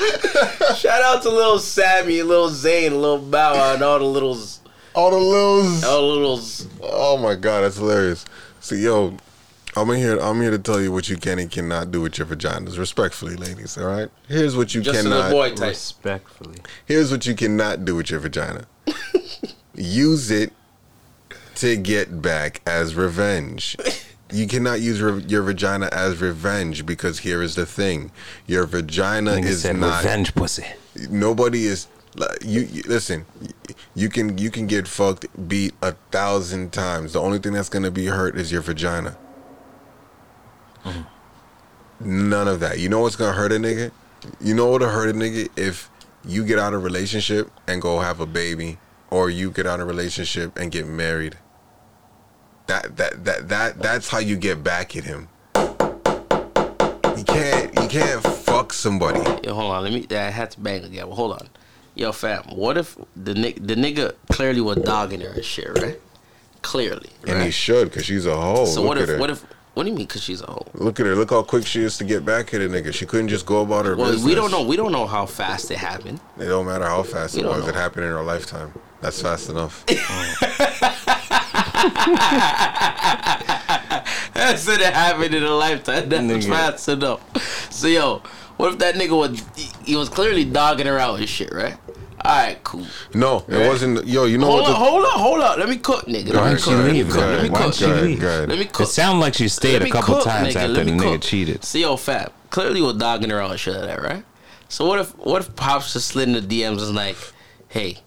[0.76, 4.60] Shout out to little Sammy, little Zane, little Bow Wow, and all the littles.
[4.94, 5.84] All the littles.
[5.84, 6.66] All the littles.
[6.82, 8.24] Oh my god, that's hilarious.
[8.60, 9.16] So yo,
[9.76, 10.18] I'm here.
[10.18, 13.36] I'm here to tell you what you can and cannot do with your vaginas, respectfully,
[13.36, 13.78] ladies.
[13.78, 14.08] All right.
[14.28, 15.16] Here's what you Just a cannot.
[15.16, 15.68] little boy type.
[15.70, 16.58] Respectfully.
[16.86, 18.66] Here's what you cannot do with your vagina.
[19.74, 20.52] use it
[21.56, 23.76] to get back as revenge.
[24.32, 28.10] You cannot use re- your vagina as revenge because here is the thing:
[28.46, 30.64] your vagina is not revenge pussy.
[31.10, 31.86] Nobody is.
[32.16, 33.26] like, You, you listen.
[33.94, 37.12] You can you can get fucked beat a thousand times.
[37.14, 39.16] The only thing that's gonna be hurt is your vagina.
[42.00, 42.78] None of that.
[42.78, 43.90] You know what's gonna hurt a nigga?
[44.40, 45.90] You know what'll hurt a nigga if
[46.24, 48.78] you get out of a relationship and go have a baby,
[49.10, 51.36] or you get out of a relationship and get married.
[52.70, 55.26] That that that that that's how you get back at him.
[55.56, 59.18] You can't you can't fuck somebody.
[59.44, 59.82] Yo, hold on.
[59.82, 60.06] Let me.
[60.16, 61.08] I had to bang again.
[61.08, 61.48] Well, hold on.
[61.96, 62.44] Yo, fam.
[62.44, 66.00] What if the the nigga clearly was dogging her and shit, right?
[66.62, 68.66] Clearly, And he should, because she's a hoe.
[68.66, 69.08] so Look what if?
[69.08, 69.18] her.
[69.18, 69.42] What if?
[69.74, 70.06] What do you mean?
[70.06, 70.66] Cause she's a hoe.
[70.74, 71.16] Look at her.
[71.16, 72.94] Look how quick she is to get back at a nigga.
[72.94, 74.24] She couldn't just go about her Well, business.
[74.26, 74.62] we don't know.
[74.62, 76.20] We don't know how fast it happened.
[76.38, 77.62] It don't matter how fast We it was.
[77.64, 77.68] know.
[77.68, 78.72] It happened in her lifetime.
[79.00, 79.84] That's fast enough.
[84.42, 86.08] I said it happened in a lifetime.
[86.08, 86.48] That's Nigga.
[86.48, 87.72] fast enough.
[87.72, 88.22] So yo,
[88.56, 89.42] what if that nigga was?
[89.56, 91.76] He, he was clearly dogging her out and shit, right?
[92.22, 92.86] All right, cool.
[93.14, 93.66] No, it Right.
[93.66, 94.06] wasn't.
[94.06, 94.70] Yo, you know hold what?
[94.72, 95.58] on, hold on, hold on.
[95.58, 96.32] Let me cook, nigga.
[96.32, 96.66] Go Let me ahead, cook.
[96.66, 97.16] go Let me ahead, cook.
[97.16, 97.78] Let me ahead, cook.
[97.80, 98.44] go ahead, go.
[98.46, 98.86] Let me It cook.
[98.88, 100.56] sounded like she stayed a couple cook, times nigga.
[100.56, 101.64] after the me nigga cheated.
[101.64, 102.32] See, yo, fat.
[102.50, 104.24] Clearly, was dogging her out and shit like that, right?
[104.68, 107.16] So what if what if pops just slid in the DMs and like,
[107.68, 107.98] hey,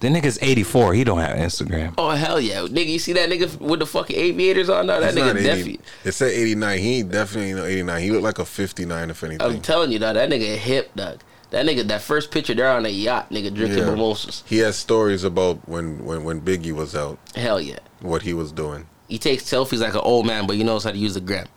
[0.00, 0.94] The nigga's 84.
[0.94, 1.94] He don't have Instagram.
[1.98, 4.86] oh hell yeah, nigga, you see that nigga with the fucking aviators on?
[4.86, 5.80] No, that He's not nigga 80 definitely.
[6.04, 6.78] It said 89.
[6.78, 8.02] He ain't definitely no 89.
[8.02, 9.46] He looked like a 59, if anything.
[9.46, 11.20] I'm telling you, dog, that nigga hip, dog.
[11.50, 13.90] That nigga, that first picture there on a yacht, nigga drinking Yeah.
[13.90, 14.42] mimosas.
[14.46, 17.80] He has stories about when, when, when Biggie was out, Hell yeah.
[18.00, 18.86] what he was doing.
[19.08, 21.48] He takes selfies like an old man, but he knows how to use the gram.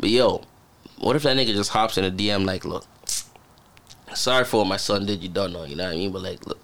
[0.00, 0.42] But yo,
[0.98, 2.86] what if that nigga just hops in a DM like, look,
[4.14, 6.10] sorry for what my son did, you don't know, you know what I mean?
[6.12, 6.58] But like, look,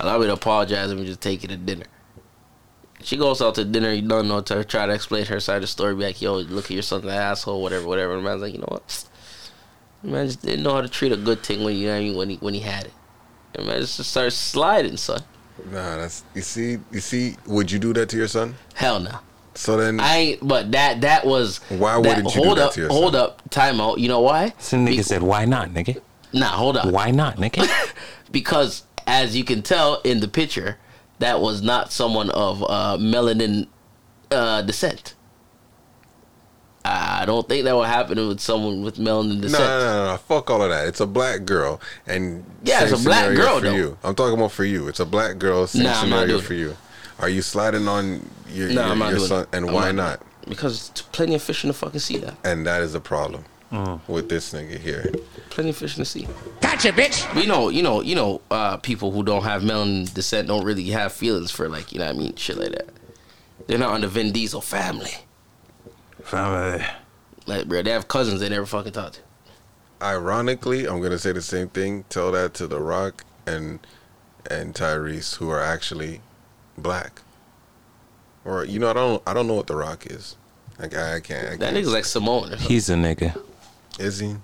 [0.00, 1.86] allow me to apologize and we just take you to dinner.
[3.02, 5.62] She goes out to dinner, you don't know, to try to explain her side of
[5.62, 8.14] the story, be like, yo, look at your son's an asshole, whatever, whatever.
[8.14, 9.04] And the man's like, you know what?
[10.02, 11.98] The man just didn't know how to treat a good thing when you know what
[11.98, 12.92] I mean when he when he had it.
[13.54, 15.22] And man just started sliding, son.
[15.70, 17.36] Nah, that's you see, you see.
[17.46, 18.54] Would you do that to your son?
[18.74, 19.18] Hell no.
[19.54, 21.58] So then, I ain't, but that that was.
[21.68, 23.22] Why wouldn't you do hold that up, to your Hold son?
[23.22, 24.00] up, time out.
[24.00, 24.52] You know why?
[24.58, 26.00] Some nigga said, why not, nigga?
[26.32, 26.86] Nah, hold up.
[26.90, 27.68] Why not, nigga?
[28.32, 30.78] Because as you can tell in the picture,
[31.18, 33.66] that was not someone of uh, melanin
[34.30, 35.14] uh, descent.
[36.86, 39.62] I don't think that would happen with someone with melanin no, descent.
[39.64, 40.86] no, no, no, fuck all of that.
[40.86, 43.74] It's a black girl, and Yeah, it's a black girl, for though.
[43.74, 43.98] you.
[44.04, 44.88] I'm talking about for you.
[44.88, 45.66] It's a black girl.
[45.66, 46.76] Same Nah, not scenario for you.
[47.20, 49.48] Are you sliding on your, Nah, your, not your son, it.
[49.54, 50.20] and I'm why doing not?
[50.46, 52.18] Because plenty of fish in the fucking sea.
[52.18, 53.46] There, And that is a problem
[54.08, 55.12] with this nigga here.
[55.50, 56.28] plenty of fish in the sea.
[56.60, 57.32] Gotcha, bitch.
[57.34, 60.84] We know, you know, you know, uh, people who don't have melanin descent don't really
[60.90, 62.88] have feelings for like, you know, what I mean, shit like that.
[63.66, 65.10] They're not on the Vin Diesel family.
[66.22, 66.84] Family.
[67.46, 69.20] Like, bro, they have cousins they never fucking talk to.
[70.02, 72.04] Ironically, I'm gonna say the same thing.
[72.08, 73.78] Tell that to The Rock and
[74.50, 76.20] and Tyrese, who are actually
[76.76, 77.22] black.
[78.44, 80.36] Or you know, I don't I don't know what The Rock is.
[80.78, 81.46] Like I, I can't.
[81.46, 81.76] I That can't.
[81.76, 82.52] nigga's like Simone.
[82.52, 82.56] Or.
[82.56, 83.40] He's a nigga.
[83.98, 84.36] Is he?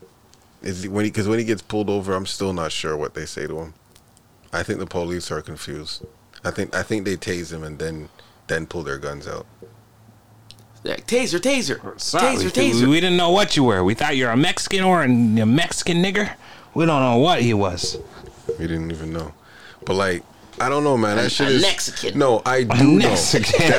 [0.63, 1.11] Is he when he?
[1.11, 3.75] Because when he gets pulled over, I'm still not sure what they say to him.
[4.53, 6.05] I think the police are confused.
[6.45, 8.09] I think I think they tase him and then
[8.47, 9.47] then pull their guns out.
[10.83, 12.89] Like, taser, taser, Sorry, taser, we, taser.
[12.89, 13.85] we didn't know what you were.
[13.85, 16.33] We thought you were a Mexican or a Mexican nigger.
[16.73, 17.99] We don't know what he was.
[18.59, 19.35] We didn't even know.
[19.85, 20.23] But like,
[20.59, 21.17] I don't know, man.
[21.17, 22.19] That A- shit a is Mexican.
[22.19, 23.09] No, I do A know.
[23.11, 23.73] Mexican.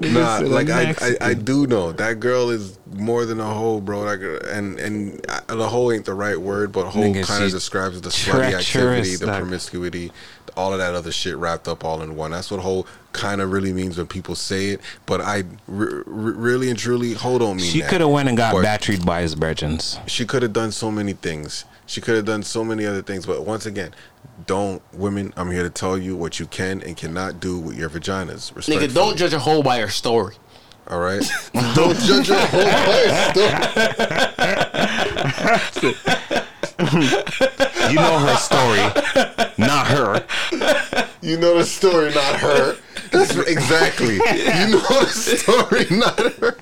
[0.01, 4.03] Nah, like I, I, I do know that girl is more than a hoe, bro.
[4.03, 4.21] Like,
[4.51, 8.11] and and uh, the hoe ain't the right word, but hoe kind of describes the
[8.11, 10.13] slutty activity, the like- promiscuity,
[10.57, 12.31] all of that other shit wrapped up all in one.
[12.31, 14.81] That's what hoe kind of really means when people say it.
[15.07, 18.37] But I re- re- really and truly, hoe don't mean She could have went and
[18.37, 19.99] got But batteried by his virgins.
[20.07, 21.65] She could have done so many things.
[21.87, 23.27] She could have done so many other things.
[23.27, 23.95] But once again,
[24.47, 25.32] don't women.
[25.37, 28.53] I'm here to tell you what you can and cannot do with your vaginas.
[28.53, 30.34] Nigga, don't judge a hoe by her story.
[30.89, 31.22] All right.
[31.74, 32.70] don't judge a hole by
[35.39, 35.95] her story
[36.78, 38.78] You know her story,
[39.59, 40.26] not her.
[41.22, 42.76] You know the story, not her.
[43.11, 44.15] That's exactly.
[44.15, 46.57] You know the story, not her.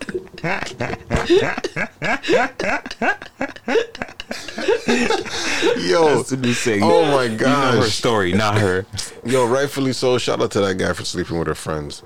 [5.78, 6.80] Yo, That's what we say.
[6.82, 8.86] oh my You know her story, not her.
[9.24, 10.18] Yo, rightfully so.
[10.18, 12.03] Shout out to that guy for sleeping with her friends.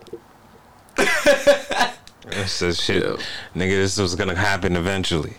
[2.30, 3.03] It's just shit,
[3.55, 3.70] nigga.
[3.70, 5.34] This was gonna happen eventually.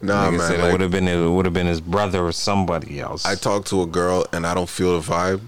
[0.00, 0.40] Nah, Nigga man.
[0.40, 3.24] said it like, would have been it would have been his brother or somebody else.
[3.26, 5.40] I talk to a girl and I don't feel the vibe.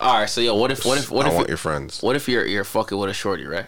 [0.00, 2.02] All right, so yo, what if what if what I if want your friends.
[2.02, 3.66] What if you're you're fucking with a shorty, right?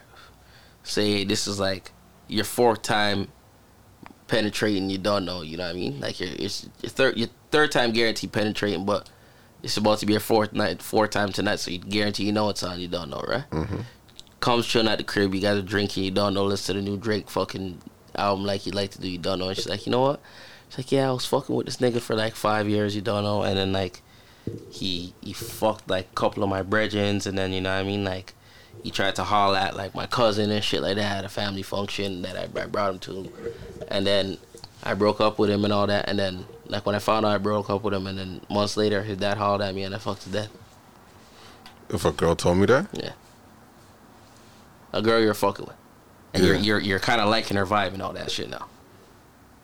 [0.82, 1.92] Say this is like
[2.26, 3.28] your fourth time
[4.28, 6.00] penetrating, you don't know, you know what I mean?
[6.00, 9.10] Like your it's your third your third time guaranteed penetrating, but
[9.62, 12.48] it's about to be your fourth night, fourth time tonight, so you guarantee you know
[12.48, 13.44] it's on, you don't know, right?
[13.50, 13.80] Mm-hmm.
[14.40, 16.90] Comes chilling at the crib, you guys are drinking, you don't know, listen to the
[16.90, 17.78] new Drake fucking
[18.16, 20.20] album like you like to do, you don't know, and she's like, you know what?
[20.70, 23.22] She's like, yeah, I was fucking with this nigga for like five years, you don't
[23.22, 24.00] know, and then like
[24.70, 27.84] he he fucked like a couple of my brethrens and then you know what I
[27.84, 28.34] mean like
[28.82, 31.62] he tried to holler at like my cousin and shit like that at a family
[31.62, 33.32] function that I, I brought him to.
[33.88, 34.38] And then
[34.82, 37.32] I broke up with him and all that and then like when I found out
[37.32, 39.94] I broke up with him and then months later his dad hollered at me and
[39.94, 40.50] I fucked to death
[41.90, 43.12] If a girl told me that, yeah.
[44.92, 45.76] A girl you're fucking with.
[46.34, 48.66] And you're you're you're kind of liking her vibe and all that shit now.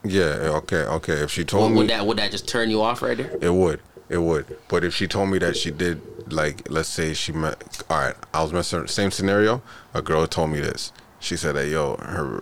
[0.04, 1.14] Yeah, okay, okay.
[1.14, 3.36] If she told would, me would that would that just turn you off right there?
[3.40, 3.80] It would.
[4.08, 4.56] It would.
[4.68, 6.00] But if she told me that she did,
[6.32, 9.62] like, let's say she met, all right, I was messing, same scenario.
[9.92, 10.92] A girl told me this.
[11.20, 12.40] She said that, yo, her,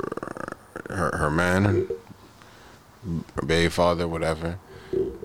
[0.90, 1.88] her, her man,
[3.34, 4.58] her baby father, whatever,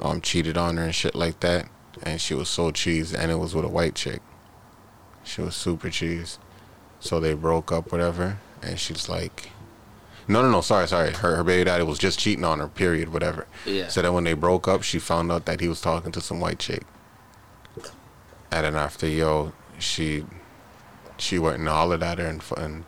[0.02, 1.68] um, cheated on her and shit like that.
[2.04, 4.22] And she was so cheese, and it was with a white chick.
[5.24, 6.40] She was super cheese.
[7.00, 8.40] So they broke up, whatever.
[8.64, 9.52] And she's like,
[10.32, 11.12] no, no, no, sorry, sorry.
[11.12, 13.48] Her, her baby daddy was just cheating on her, period, whatever.
[13.66, 13.88] Yeah.
[13.88, 16.40] So then when they broke up, she found out that he was talking to some
[16.40, 16.84] white chick.
[18.52, 20.26] And then after, yo, she
[21.18, 22.86] she went and hollered at her and and,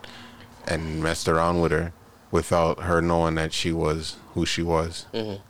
[0.67, 1.93] and messed around with her
[2.31, 5.05] without her knowing that she was who she was.
[5.13, 5.41] Mhm.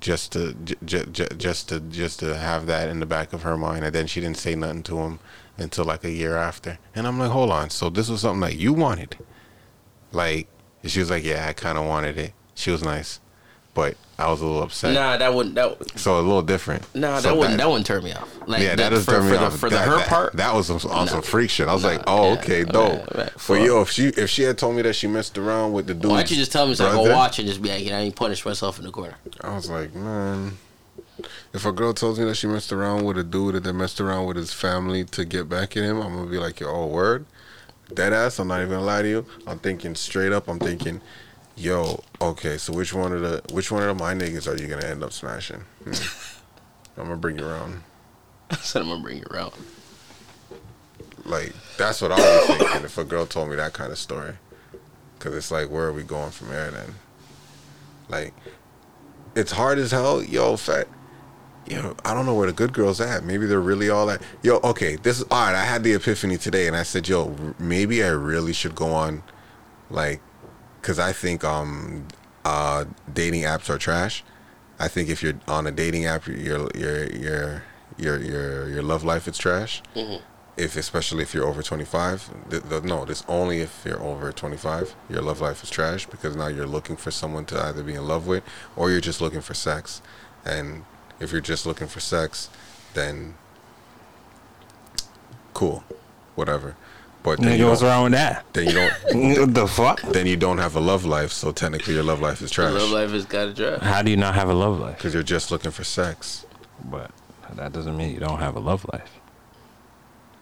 [0.00, 0.54] Just to
[0.84, 3.94] j- j- just to just to have that in the back of her mind, and
[3.94, 5.18] then she didn't say nothing to him
[5.56, 6.78] until like a year after.
[6.94, 9.16] And I'm like, hold on, so this was something that you wanted?
[10.12, 10.46] Like,
[10.90, 12.32] she was like, yeah, I kind of wanted it.
[12.54, 13.20] She was nice,
[13.74, 14.94] but I was a little upset.
[14.94, 16.82] nah that wouldn't that So a little different.
[16.94, 19.30] nah that wouldn't that, wouldn't turn me off like yeah, that that- does for, turn
[19.30, 19.52] me for off.
[19.52, 21.20] the, for the her that- part that was some, on some Nah.
[21.22, 21.68] freak shit.
[21.68, 22.90] I was like, oh, yeah, okay, right, dope.
[22.98, 23.58] right, But fuck.
[23.60, 26.10] yo, if she if she had told me that she messed around with the dude,
[26.10, 27.90] Why don't you just tell me so I go watch and just be like, you
[27.90, 29.14] know, I ain't punish myself in the corner.
[29.42, 30.58] I was like, man,
[31.52, 34.00] if a girl tells me that she messed around with a dude and then messed
[34.00, 36.86] around with his family to get back at him, I'm gonna be like, yo, oh,
[36.86, 37.24] word,
[37.92, 38.38] dead ass.
[38.38, 39.26] I'm not even gonna lie to you.
[39.46, 40.48] I'm thinking straight up.
[40.48, 41.00] I'm thinking,
[41.56, 44.86] yo, okay, so which one of the which one of my niggas are you gonna
[44.86, 45.64] end up smashing?
[45.84, 45.92] Hmm.
[47.00, 47.82] I'm gonna bring you around.
[48.50, 49.52] I said I'm gonna bring you around.
[51.24, 54.34] Like that's what I was thinking if a girl told me that kind of story,
[55.18, 56.94] because it's like, where are we going from here then?
[58.08, 58.32] Like,
[59.34, 60.88] it's hard as hell, yo, fat.
[61.68, 63.24] Yo, I don't know where the good girls at.
[63.24, 64.22] Maybe they're really all at.
[64.42, 65.54] Yo, okay, this is all right.
[65.54, 69.22] I had the epiphany today, and I said, yo, maybe I really should go on,
[69.90, 70.20] like,
[70.80, 72.06] because I think um,
[72.44, 74.24] uh, dating apps are trash.
[74.78, 77.62] I think if you're on a dating app, your your your
[77.98, 80.20] your your your love life is trash Mhm.
[80.56, 84.94] if especially if you're over 25 th- th- no this only if you're over 25
[85.10, 88.06] your love life is trash because now you're looking for someone to either be in
[88.06, 88.44] love with
[88.76, 90.00] or you're just looking for sex
[90.44, 90.84] and
[91.20, 92.48] if you're just looking for sex
[92.94, 93.34] then
[95.54, 95.82] cool
[96.34, 96.76] whatever
[97.22, 98.44] but then Nigga, you what's wrong with that?
[98.52, 98.92] then you don't
[99.40, 100.00] What the fuck?
[100.02, 102.80] then you don't have a love life so technically your love life is trash Your
[102.80, 103.82] Love life has got to drive.
[103.82, 104.96] How do you not have a love life?
[104.96, 106.46] because you're just looking for sex
[106.84, 107.10] But
[107.54, 109.10] that doesn't mean you don't have a love life.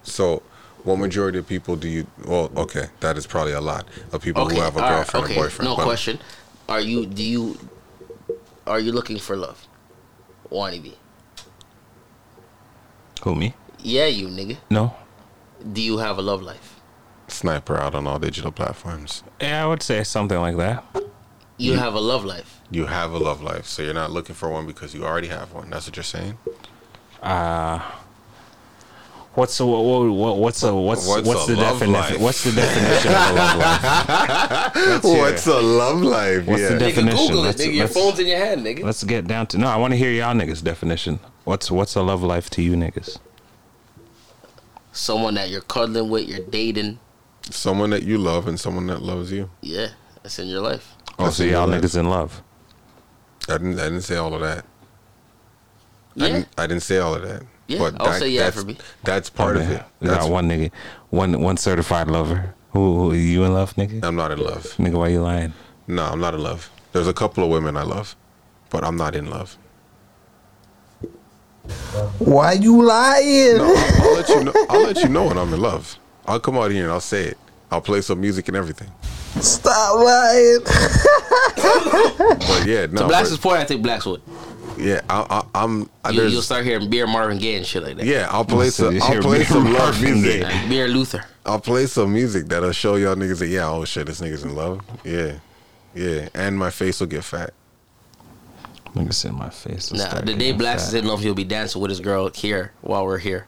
[0.03, 0.43] So,
[0.83, 2.05] what majority of people do you?
[2.25, 4.95] Well, okay, that is probably a lot of people Okay, who have a all right,
[4.97, 5.69] girlfriend okay, or boyfriend.
[5.71, 6.19] No but question.
[6.69, 7.05] Are you?
[7.05, 7.57] Do you?
[8.67, 9.67] Are you looking for love?
[10.49, 10.95] Wanna be?
[13.23, 13.53] Who me?
[13.79, 14.57] Yeah, you nigga.
[14.69, 14.95] No.
[15.73, 16.79] Do you have a love life?
[17.27, 19.23] Sniper out on all digital platforms.
[19.41, 20.83] Yeah, I would say something like that.
[21.57, 22.61] You have a love life.
[22.69, 25.53] You have a love life, so you're not looking for one because you already have
[25.53, 25.69] one.
[25.71, 26.37] That's what you're saying.
[27.21, 27.81] Uh
[29.37, 32.21] What's the what, what, what's the what's What's what's, a the love definition?
[32.23, 34.75] What's the definition of a love life?
[34.75, 35.53] Let's What's it.
[35.55, 36.47] a love life?
[36.47, 36.69] What's yeah.
[36.69, 37.27] the Nigga, definition?
[37.27, 37.73] Google it, Let's- nigga.
[37.73, 38.83] Your let's- phone's in your hand, nigga.
[38.83, 39.67] Let's get down to no.
[39.67, 41.19] I want to hear y'all niggas definition.
[41.43, 43.19] What's what's a love life to you niggas?
[44.91, 46.97] Someone that you're cuddling with, you're dating.
[47.51, 49.51] Someone that you love and someone that loves you.
[49.61, 49.89] Yeah,
[50.23, 50.95] that's in your life.
[51.19, 51.83] Oh, That's so y'all life.
[51.83, 52.41] niggas in love?
[53.47, 53.79] I didn't.
[53.79, 54.65] I didn't say all of that.
[56.19, 56.27] I Yeah.
[56.29, 57.43] didn't, I didn't say all of that.
[57.67, 58.77] Yeah, but I'll that- say yeah that's, for me.
[59.03, 59.83] That's part Oh, of it.
[59.99, 60.71] We That's, got one nigga,
[61.09, 62.53] one one certified lover.
[62.71, 64.03] Who, who you in love, nigga?
[64.03, 64.63] I'm not in love.
[64.77, 65.53] Nigga, why you lying?
[65.87, 66.69] No, I'm not in love.
[66.91, 68.15] There's a couple of women I love,
[68.69, 69.57] but I'm not in love.
[72.19, 73.57] Why you lying?
[73.57, 74.53] No, I'll, I'll let you know.
[74.69, 75.97] I'll let you know when I'm in love.
[76.25, 77.37] I'll come out here and I'll say it.
[77.71, 78.89] I'll play some music and everything.
[79.41, 80.59] Stop lying.
[82.47, 83.01] But yeah, no.
[83.01, 84.21] to Black's but- point, I think Blacks would.
[84.77, 85.89] Yeah, I, I, I'm.
[86.03, 88.05] I, you, you'll start hearing Beer Marvin Gaye and shit like that.
[88.05, 89.01] yeah, I'll play So some.
[89.01, 90.41] I'll play me some love Marvin music.
[90.43, 90.69] Gaye.
[90.69, 91.25] Beer Luther.
[91.45, 94.55] I'll play some music that'll show y'all niggas that yeah, oh shit, this nigga's in
[94.55, 94.81] love.
[95.03, 95.39] Yeah,
[95.95, 97.51] yeah, and my face will get fat.
[98.93, 99.91] Nigga sit in my face.
[99.91, 100.87] and Nah, start the day getting Blacks fat.
[100.89, 103.47] is in love, he'll be dancing with his girl here while we're here.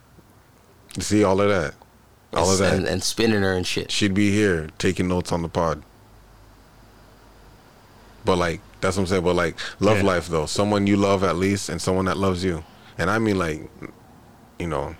[0.96, 1.74] You see all of that,
[2.34, 2.74] all of that.
[2.74, 3.92] And, and spinning her and shit.
[3.92, 5.84] She'd be here taking notes on the pod.
[8.26, 9.24] But like that's what I'm saying.
[9.24, 10.04] But like love Yeah.
[10.04, 12.64] life though, someone you love at least, and someone that loves you,
[12.98, 13.70] and I mean like,
[14.58, 14.96] you know,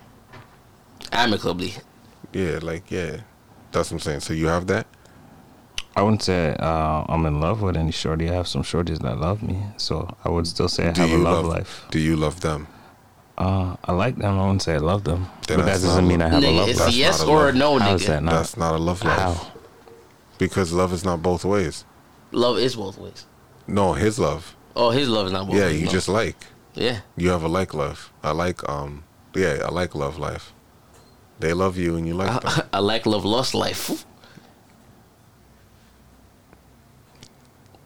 [1.12, 1.74] Amicably.
[2.34, 3.18] yeah, like yeah,
[3.72, 4.20] that's what I'm saying.
[4.22, 4.86] So you have that.
[5.96, 8.30] I wouldn't say uh, I'm in love with any shorty.
[8.30, 11.12] I have some shorties that love me, so I would still say I Do have
[11.12, 11.86] a love, love life.
[11.92, 12.68] Do you love them?
[13.38, 14.38] Uh, I like them.
[14.38, 16.70] I wouldn't say I love them, Then but that doesn't mean I have a love
[16.70, 16.90] it's life.
[16.90, 17.56] a yes a or love.
[17.56, 18.06] no, nigga.
[18.08, 18.32] that not?
[18.32, 19.18] That's not a love life.
[19.18, 19.52] How?
[20.38, 21.86] Because love is not both ways.
[22.32, 23.26] Love is both ways.
[23.70, 24.56] No, his love.
[24.76, 25.92] Oh, his love is not both yeah, you no.
[25.92, 26.38] just like.
[26.74, 27.02] Yeah.
[27.18, 28.12] You have a like love.
[28.24, 29.04] I like um
[29.36, 30.54] yeah, I like love life.
[31.40, 32.52] They love you and you like them.
[32.52, 34.06] I, I like love lost life.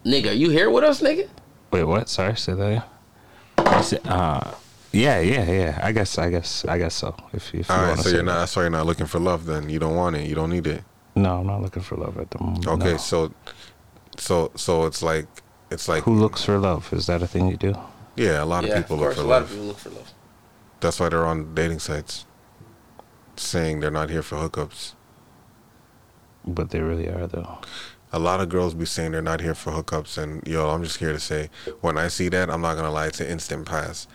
[0.06, 1.30] nigga, you here with us, nigga?
[1.72, 2.10] Wait, what?
[2.10, 2.84] Sorry, say that.
[3.58, 4.12] again.
[4.12, 4.54] Uh,
[4.92, 5.80] yeah, yeah, yeah.
[5.82, 7.16] I guess, I guess, I guess so.
[7.34, 8.40] If, if you all right, so you're not that.
[8.40, 9.70] that's why you're not looking for love then.
[9.70, 10.28] You don't want it.
[10.28, 10.84] You don't need it.
[11.16, 12.68] No, I'm not looking for love at the moment.
[12.68, 12.98] Okay, no.
[12.98, 13.34] so
[14.18, 15.28] so so it's like
[15.74, 16.91] it's like Who looks for love?
[16.93, 17.74] Is that a thing you do?
[18.15, 19.15] yeah, a lot of people of look course.
[19.17, 19.43] for a lot love.
[19.43, 20.13] of people look for love.
[20.80, 22.26] That's why they're on dating sites
[23.36, 24.93] saying they're not here for hookups.
[26.45, 27.57] But they really are, though.
[28.11, 30.97] A lot of girls be saying they're not here for hookups and yo, I'm just
[30.97, 31.49] here to say
[31.82, 34.07] when I see that, I'm not gonna lie, it's an instant pass.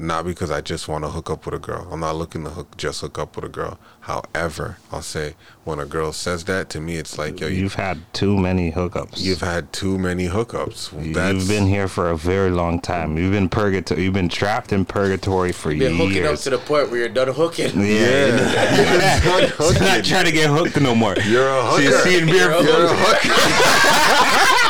[0.00, 1.86] Not because I just want to hook up with a girl.
[1.92, 3.78] I'm not looking to hook just hook up with a girl.
[4.00, 5.34] However, I'll say
[5.64, 8.72] when a girl says that to me, it's like yo, you, You've had too many
[8.72, 9.20] hookups.
[9.20, 10.90] you've had too many hookups.
[11.12, 13.18] That's You've been here for a very long time.
[13.18, 14.02] You've been purgatory.
[14.04, 17.28] You've been trapped in purgatory for Been hooking up to the point where you're done
[17.28, 17.66] hooking.
[17.78, 18.76] yeah,
[19.26, 21.14] You're done She's not trying to get hooked no more.
[21.26, 21.98] You're a hooker.
[22.08, 22.50] seeing beer.
[22.50, 24.66] You're a You're a hooker.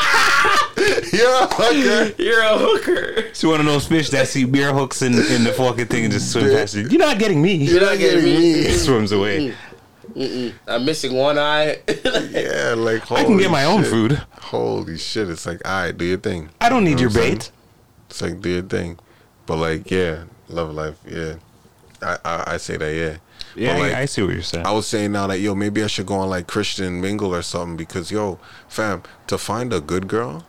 [1.11, 2.21] You're a hooker.
[2.23, 3.23] You're a hooker.
[3.33, 6.13] She's one of those fish that see beer hooks in, in the fucking thing and
[6.13, 6.87] just swim past you.
[6.87, 7.55] You're not getting me.
[7.55, 8.63] You're not getting me.
[8.71, 9.53] Swims away.
[10.67, 11.77] I'm missing one eye.
[12.31, 14.21] Yeah, like I can get holy my own food.
[14.39, 15.29] Holy shit!
[15.29, 16.49] It's like, all right, do your thing.
[16.59, 17.35] I don't need know your what I'm saying?
[17.37, 17.51] bait.
[18.09, 18.99] It's like do your thing,
[19.45, 21.35] but like, yeah, love life, yeah.
[22.01, 23.17] I I, I say that, yeah.
[23.55, 24.65] Yeah, But, like, I see what you're saying.
[24.65, 27.41] I was saying now that yo, maybe I should go on like Christian Mingle or
[27.41, 28.39] something because yo,
[28.69, 30.45] fam, to find a good girl,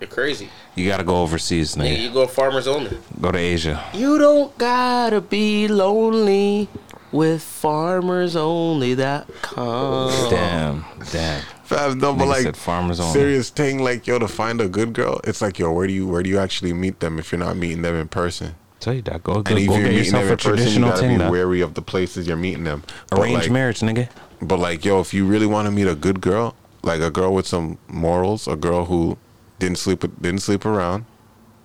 [0.00, 0.48] You're crazy.
[0.76, 2.02] You gotta go overseas, Nigga, nigga.
[2.02, 2.96] you go farmers only.
[3.20, 3.84] Go to Asia.
[3.94, 6.68] You don't gotta be lonely
[7.10, 10.10] with farmers only that come.
[10.30, 11.42] Damn, damn.
[11.64, 13.12] fam, no, but Nigga like farmers only.
[13.12, 16.06] serious thing, like yo, to find a good girl, it's like yo, where do you
[16.06, 18.54] where do you actually meet them if you're not meeting them in person?
[18.78, 19.24] Tell you that.
[19.24, 20.90] Go, go, And if go you're get meeting yourself them a in person, you traditional
[20.90, 21.30] gotta be now.
[21.32, 22.84] wary of the places you're meeting them.
[23.10, 24.08] But, Arranged like, marriage, nigga.
[24.40, 27.34] But like, yo, if you really want to meet a good girl, like a girl
[27.34, 29.18] with some morals, a girl who
[29.58, 31.04] didn't sleep didn't sleep around,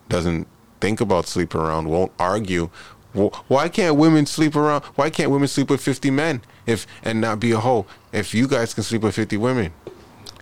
[0.09, 0.47] doesn't
[0.79, 2.69] think about sleep around, won't argue.
[3.47, 4.83] Why can't women sleep around?
[4.95, 7.85] Why can't women sleep with fifty men if and not be a hoe?
[8.11, 9.71] If you guys can sleep with fifty women,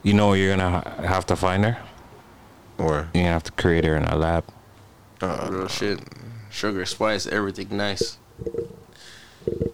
[0.03, 1.77] You know you're gonna have to find her.
[2.77, 4.45] or You're gonna have to create her in a lab.
[5.21, 5.99] uh, Real shit.
[6.49, 8.17] Sugar, spice, everything nice.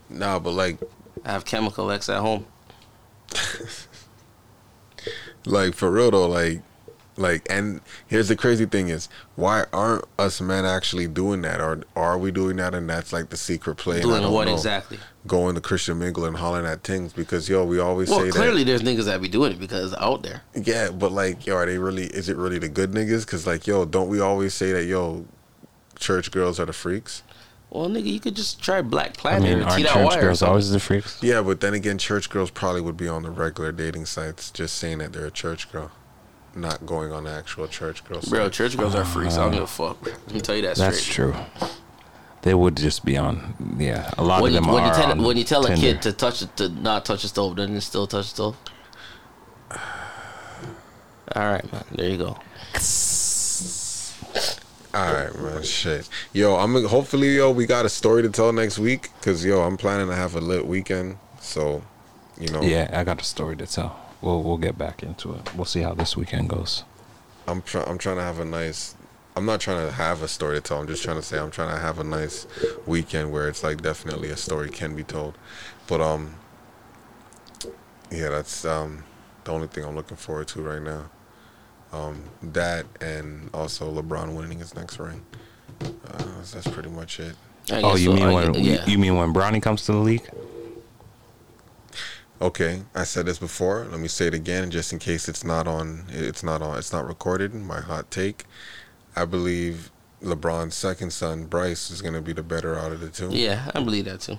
[0.10, 0.78] nah, but like,
[1.24, 2.46] I have Chemical X at home.
[5.46, 6.62] like for real though, like,
[7.18, 11.84] Like, and here's the crazy thing is, why aren't us men actually doing that, or
[11.96, 12.76] are we doing that?
[12.76, 14.02] And that's like the secret play.
[14.02, 14.54] Doing what know.
[14.54, 15.00] exactly?
[15.26, 18.24] Going to Christian Mingle and hollering at things because yo, we always say that.
[18.24, 20.44] Well, say clearly there's niggas that be doing it because it's out there.
[20.54, 22.06] Yeah, but like, yo, are they really?
[22.06, 23.26] Is it really the good niggas?
[23.26, 25.26] Because like, yo, don't we always say that yo,
[25.98, 27.24] church girls are the freaks?
[27.70, 30.80] Well, nigga, you could just try Black I mean, aren't that church girls always the
[30.80, 31.22] freaks?
[31.22, 34.76] Yeah, but then again, church girls probably would be on the regular dating sites, just
[34.76, 35.92] saying that they're a church girl,
[36.58, 38.20] not going on the actual church girl.
[38.28, 38.54] Bro, site.
[38.54, 39.38] church girls are freaks.
[39.38, 40.04] I don't give a fuck.
[40.06, 41.34] Let me tell you that That's straight.
[41.34, 41.36] true.
[42.44, 43.76] They would just be on.
[43.80, 45.66] Yeah, a lot when of you, them when are you tell on when you tell
[45.66, 45.82] a Tinder.
[45.82, 48.58] kid to touch it to not touch the stove, doesn't it still touch the stove?
[51.36, 51.84] All right, man.
[51.92, 52.38] There you go.
[54.94, 55.64] All right, man.
[55.64, 59.62] Shit, yo, I'm hopefully, yo, we got a story to tell next week, cause yo,
[59.62, 61.84] I'm planning to have a lit weekend, so,
[62.40, 64.00] you know, Yeah, I got a story to tell.
[64.22, 65.56] We'll we'll get back into it.
[65.56, 66.84] We'll see how this weekend goes.
[67.48, 67.88] I'm trying.
[67.88, 68.96] I'm trying to have a nice.
[69.36, 70.80] I'm not trying to have a story to tell.
[70.80, 72.48] I'm just trying to say I'm trying to have a nice
[72.88, 75.38] weekend where it's like definitely a story can be told,
[75.86, 76.36] but um,
[78.10, 79.04] yeah, that's um
[79.44, 81.10] the only thing I'm looking forward to right now.
[81.94, 85.26] Um, that and also LeBron winning his next ring.
[85.82, 87.36] Uh, that's pretty much it.
[87.72, 88.14] Oh, you so.
[88.14, 88.86] mean I when yeah.
[88.86, 90.28] you mean when Bronny comes to the league?
[92.40, 93.88] Okay, I said this before.
[93.90, 96.06] Let me say it again, just in case it's not on.
[96.10, 96.78] It's not on.
[96.78, 97.54] It's not recorded.
[97.54, 98.46] My hot take.
[99.16, 103.10] I believe LeBron's second son, Bryce, is going to be the better out of the
[103.10, 103.30] two.
[103.32, 104.38] Yeah, I believe that too.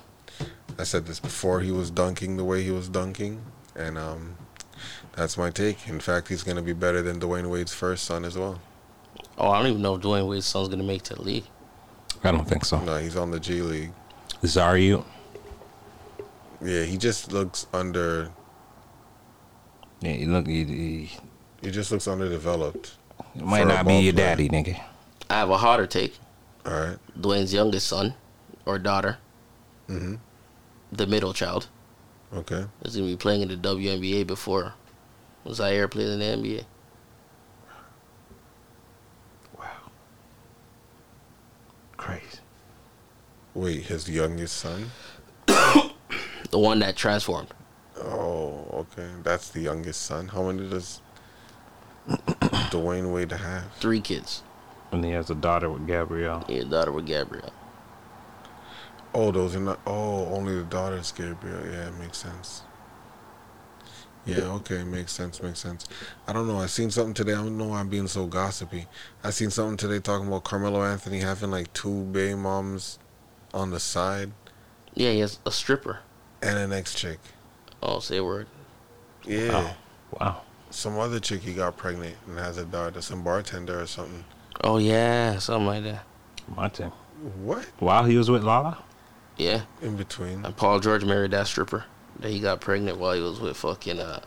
[0.78, 1.60] I said this before.
[1.60, 3.42] He was dunking the way he was dunking,
[3.74, 4.36] and um,
[5.16, 5.88] that's my take.
[5.88, 8.60] In fact, he's going to be better than Dwyane Wade's first son as well.
[9.36, 11.44] Oh, I don't even know if Dwyane Wade's son's gonna make it to the league.
[12.24, 12.80] I don't think so.
[12.80, 13.92] No, he's on the G League.
[14.44, 15.02] Zaire,
[16.62, 18.30] Yeah, he just looks under.
[20.00, 21.10] yeah, he look, he, he
[21.62, 22.94] He just looks underdeveloped.
[23.34, 24.36] It might not be your player.
[24.36, 24.80] daddy, nigga.
[25.30, 26.16] I have a hotter take.
[26.66, 26.98] All right.
[27.20, 28.14] Dwyane's youngest son
[28.66, 29.18] or daughter,
[29.88, 30.16] Mm-hmm.
[30.92, 31.68] the middle child,
[32.34, 32.64] Okay.
[32.82, 34.74] is gonna be playing in the WNBA before
[35.50, 36.64] Zaire played in the NBA.
[39.58, 39.64] Wow.
[41.96, 42.40] Crazy.
[43.54, 44.90] Wait, his youngest son.
[46.50, 47.48] The one that transformed.
[47.96, 49.08] Oh, okay.
[49.22, 50.28] That's the youngest son.
[50.28, 51.00] How many does
[52.08, 53.72] Dwyane Wade have?
[53.74, 54.42] Three kids.
[54.92, 56.44] And he has a daughter with Gabrielle.
[56.48, 57.52] His daughter with Gabrielle.
[59.14, 59.80] Oh, those are not.
[59.86, 61.64] Oh, only the daughter's Gabriel.
[61.66, 62.62] Yeah, it makes sense.
[64.24, 65.86] Yeah, okay, makes sense, makes sense.
[66.26, 66.58] I don't know.
[66.58, 67.32] I seen something today.
[67.32, 68.86] I don't know why I'm being so gossipy.
[69.24, 72.98] I seen something today talking about Carmelo Anthony having like two baby moms
[73.54, 74.32] on the side
[74.94, 76.00] Yeah, he has a stripper.
[76.42, 77.18] And an ex chick.
[77.82, 78.46] Oh, say a word.
[79.24, 79.74] Yeah.
[80.18, 80.42] Wow.
[80.70, 84.24] Some other chick he got pregnant and has a daughter, some bartender or something.
[84.62, 86.04] Oh yeah, something like that.
[86.54, 86.84] Monte.
[87.42, 87.64] What?
[87.78, 88.82] While he was with Lala?
[89.36, 89.62] Yeah.
[89.82, 90.44] In between.
[90.44, 91.84] And Paul George married that stripper.
[92.20, 94.20] That he got pregnant while he was with fucking uh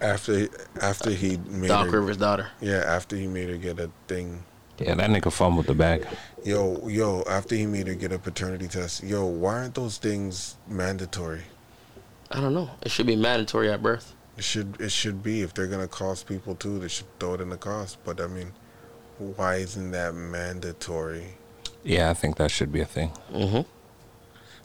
[0.00, 0.48] After
[0.80, 2.48] after he made Doc her, Rivers' daughter.
[2.60, 4.44] Yeah, after he made her get a thing.
[4.78, 6.06] Yeah, that nigga fumbled the bag.
[6.44, 10.56] Yo, yo, after he made her get a paternity test, yo, why aren't those things
[10.68, 11.42] mandatory?
[12.30, 12.70] I don't know.
[12.82, 14.14] It should be mandatory at birth.
[14.36, 17.40] It should it should be if they're gonna cost people too, they should throw it
[17.40, 17.98] in the cost.
[18.04, 18.52] But I mean,
[19.18, 21.36] why isn't that mandatory?
[21.84, 23.12] Yeah, I think that should be a thing.
[23.32, 23.60] Mm-hmm.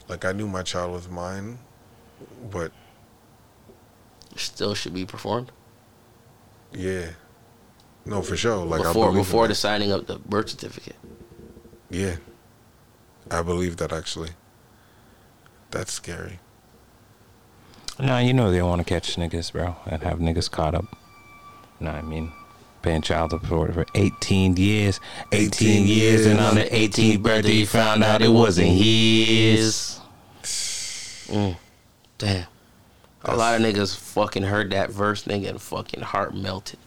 [0.07, 1.59] Like I knew my child was mine,
[2.49, 2.71] but
[4.35, 5.51] Still should be performed.
[6.73, 7.09] yeah,
[8.05, 8.65] no, for sure.
[8.65, 10.95] Like before I before the signing of the birth certificate.
[11.89, 12.17] Yeah,
[13.29, 14.31] I believe that actually.
[15.71, 16.39] That's scary.
[17.99, 20.85] Nah, you know they want to catch niggas, bro, and have niggas caught up.
[21.79, 22.31] Know what I mean?
[22.81, 24.99] Paying child support for 18 years.
[25.31, 29.99] 18, years, and on the 18th birthday, he found out it wasn't his.
[30.43, 31.57] Mm.
[32.17, 32.47] Damn.
[33.25, 36.79] A lot of niggas fucking heard that verse, nigga, and fucking heart melted.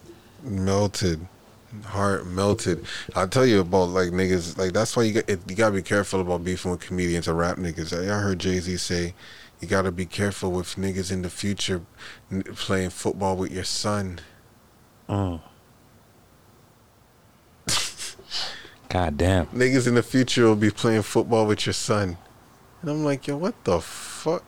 [0.43, 1.27] Melted
[1.85, 2.85] heart melted.
[3.15, 6.21] I tell you about like niggas like that's why you got you gotta be careful
[6.21, 7.93] about beefing with comedians or rap niggas.
[7.93, 9.13] I heard jay-z say
[9.59, 11.81] you gotta be careful with niggas in the future
[12.31, 14.19] n- playing football with your son.
[15.09, 15.41] Oh.
[18.89, 19.47] God damn.
[19.47, 22.17] niggas in the future will be playing football with your son.
[22.81, 24.43] And i'm like yo what the fuck?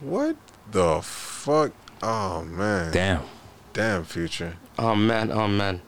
[0.00, 0.36] What
[0.70, 1.72] the fuck?
[2.02, 2.92] Oh man.
[2.92, 3.22] Damn.
[3.74, 5.82] damn future Oh man, oh man.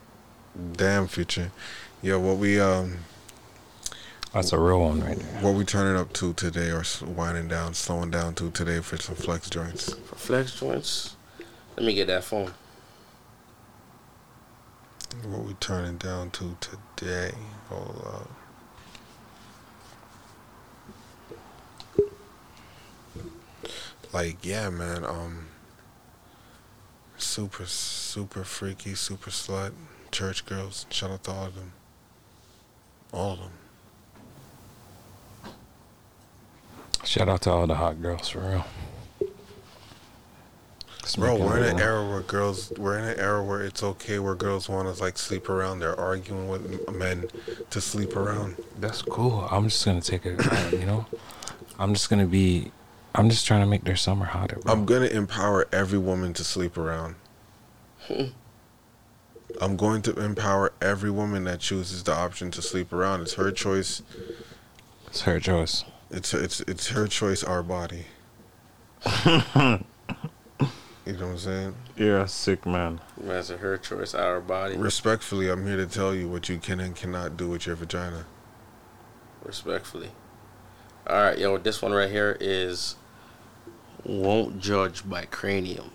[0.72, 1.50] damn future
[2.02, 2.98] Yeah, what we um
[4.34, 5.40] That's a real one right there.
[5.40, 9.14] What we turning up to today, or winding down, slowing down to today for some
[9.14, 9.94] flex joints?
[9.94, 11.16] For flex joints,
[11.74, 12.52] let me get that phone.
[15.24, 17.32] What we turning down to today?
[17.70, 18.30] Hold up.
[24.12, 25.06] Like, yeah, man.
[25.06, 25.46] Um,
[27.22, 29.72] super, super freaky, super slut,
[30.10, 30.86] church girls.
[30.90, 31.72] Shout out to all of them.
[33.12, 33.50] All of them.
[37.04, 38.64] Shout out to all the hot girls for real.
[41.18, 44.36] Bro, we're in an era where girls, we're in an era where it's okay where
[44.36, 45.80] girls want to like sleep around.
[45.80, 47.28] They're arguing with men
[47.70, 48.56] to sleep around.
[48.78, 49.48] That's cool.
[49.50, 50.40] I'm just gonna take it.
[50.40, 51.06] Uh, you know,
[51.78, 52.70] I'm just gonna be.
[53.14, 54.56] I'm just trying to make their summer hotter.
[54.56, 54.72] Bro.
[54.72, 57.16] I'm gonna empower every woman to sleep around.
[59.60, 63.20] I'm going to empower every woman that chooses the option to sleep around.
[63.20, 64.02] It's her choice.
[65.08, 65.84] It's her choice.
[66.10, 67.44] It's it's it's her choice.
[67.44, 68.06] Our body.
[71.04, 71.74] You know what I'm saying?
[71.96, 73.00] You're a sick man.
[73.16, 74.76] That's her choice, our body.
[74.76, 78.24] Respectfully, I'm here to tell you what you can and cannot do with your vagina.
[79.42, 80.12] Respectfully.
[81.08, 82.94] All right, yo, this one right here is
[84.04, 85.90] won't judge by Kranium.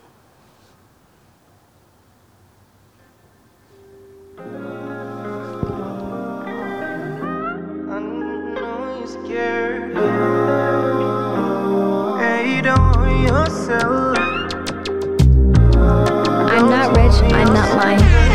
[16.49, 18.26] I'm not rich, I'm not lying.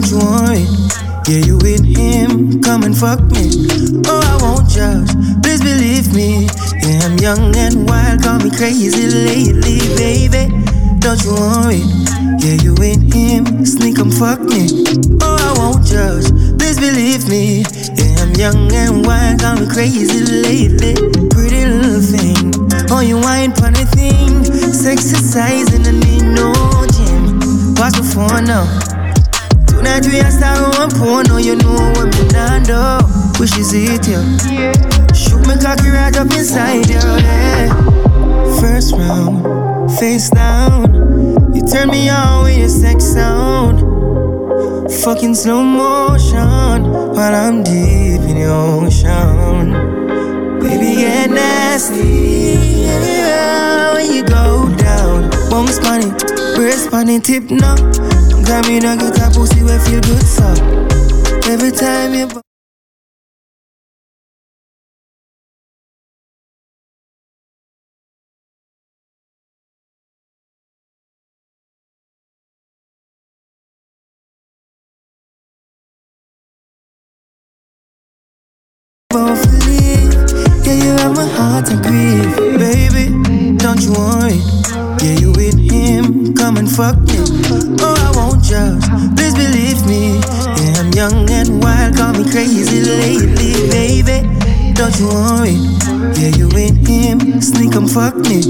[0.00, 0.66] Don't you worry.
[1.26, 3.50] Yeah, you with him, come and fuck me.
[4.06, 5.10] Oh, I won't judge,
[5.42, 6.46] please believe me.
[6.86, 10.54] Yeah, I'm young and wild, call me crazy lately, baby.
[11.00, 11.82] Don't you worry.
[12.38, 14.70] Yeah, you with him, sneak and fuck me.
[15.20, 17.64] Oh, I won't judge, please believe me.
[17.98, 20.94] Yeah, I'm young and wild, call me crazy lately.
[21.34, 22.54] Pretty little thing,
[22.90, 24.46] oh, you wine funny thing.
[24.86, 26.54] Exercising, I need no
[26.94, 27.74] gym.
[27.74, 28.97] The phone now.
[29.88, 33.40] Are starting one porno, you know what me done do.
[33.40, 34.20] Wish is it you.
[35.14, 37.72] Shoot me cocky right up inside you, yeah.
[38.60, 41.54] First round, face down.
[41.54, 43.80] You turn me on with your sex sound.
[45.02, 49.72] Fucking slow motion while I'm deep in the ocean.
[50.60, 55.30] Baby, get nasty yeah, when you go down.
[55.48, 57.76] Bones on it, breast on it, tip now.
[58.48, 60.48] Got me not get that pussy where feel good so.
[61.52, 62.28] Every time you.
[80.64, 83.56] Yeah, you have my heart and grief, baby.
[83.58, 84.36] Don't you worry,
[85.02, 85.58] yeah, you with
[86.34, 87.20] come and fuck me.
[87.80, 88.80] Oh, I won't judge,
[89.16, 90.16] please believe me.
[90.56, 94.24] Yeah, I'm young and wild, call me crazy lately, baby.
[94.72, 95.58] Don't you worry,
[96.16, 98.40] yeah, you with him, sneak and fuck me.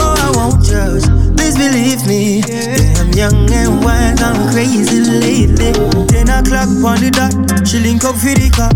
[0.00, 1.04] Oh, I won't judge,
[1.36, 2.40] please believe me.
[2.48, 5.72] Yeah, I'm young and wild, call me crazy lately.
[6.08, 8.72] Ten o'clock on the dot, she link up for the cop.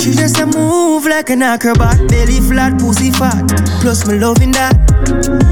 [0.00, 3.46] She just a move like an acrobat, belly flat, pussy fat.
[3.80, 4.93] Plus me loving that.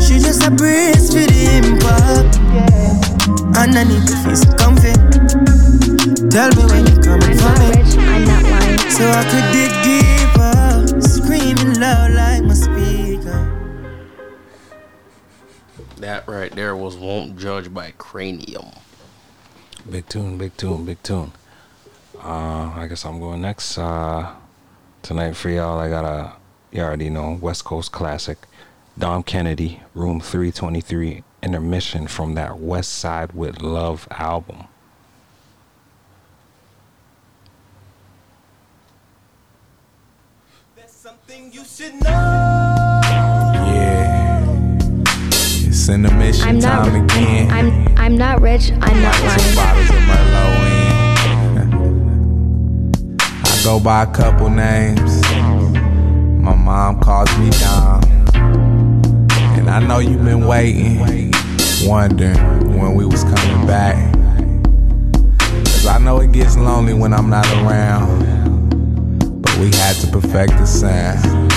[0.00, 2.38] She just a brace for the impact.
[3.56, 4.92] Underneath the fist, comfy.
[6.30, 7.70] Tell me when you're coming for me.
[8.08, 8.78] I'm not lying.
[8.90, 13.40] So I could dig deeper, screaming loud like my speaker.
[15.98, 18.74] That right there was won't judge by Kranium.
[19.88, 21.32] Big tune, big tune, big tune.
[22.22, 23.78] Uh, I guess I'm going next.
[23.78, 24.34] Uh,
[25.02, 26.32] tonight for y'all, I got a,
[26.70, 28.38] you already know, West Coast classic.
[28.98, 34.66] Dom Kennedy, Room 323, intermission from that West Side with Love album.
[43.64, 44.44] Yeah.
[45.66, 46.84] It's in the mission I'm not.
[46.86, 47.50] time again.
[47.50, 47.98] I'm, I'm.
[47.98, 48.70] I'm not rich.
[48.80, 49.54] I'm not Some lying.
[49.54, 50.62] bottles of Merlot
[51.56, 53.20] in.
[53.44, 55.22] I go by a couple names.
[56.42, 58.02] My mom calls me Dom.
[59.72, 60.98] I know you've been waiting,
[61.88, 63.96] wondering when we was coming back.
[65.64, 69.40] Cause I know it gets lonely when I'm not around.
[69.40, 71.50] But we had to perfect the sound.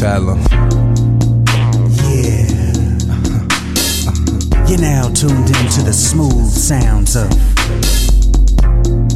[0.00, 0.40] Tell 'em.
[2.10, 2.48] Yeah.
[4.66, 7.30] You're now tuned into the smooth sounds of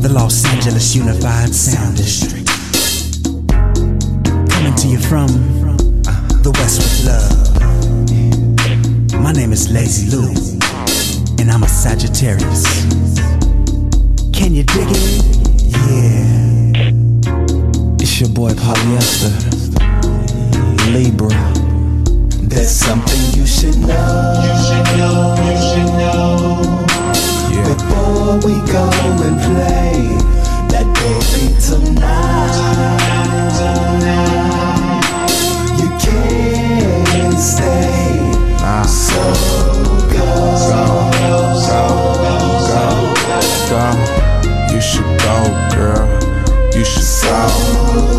[0.01, 2.47] the Los Angeles Unified Sound District.
[4.49, 5.66] Coming to you from
[6.47, 7.35] the West with Love.
[9.21, 10.29] My name is Lazy Lou,
[11.41, 12.63] and I'm a Sagittarius.
[14.33, 15.25] Can you dig it?
[15.91, 16.93] Yeah.
[17.99, 19.35] It's your boy Polyester.
[20.93, 21.35] Libra.
[22.47, 24.39] There's something you should know.
[24.47, 25.35] You should know.
[25.49, 26.63] You should know.
[27.67, 28.85] Before we go
[29.27, 29.99] and play,
[30.71, 32.87] that baby tonight.
[33.99, 34.36] You
[37.37, 38.33] can't stay.
[38.87, 39.21] So
[40.11, 40.25] go.
[40.67, 41.39] Go, go,
[41.69, 42.85] go,
[43.69, 43.81] go.
[44.73, 45.37] You should go,
[45.75, 46.07] girl.
[46.75, 47.39] You should go.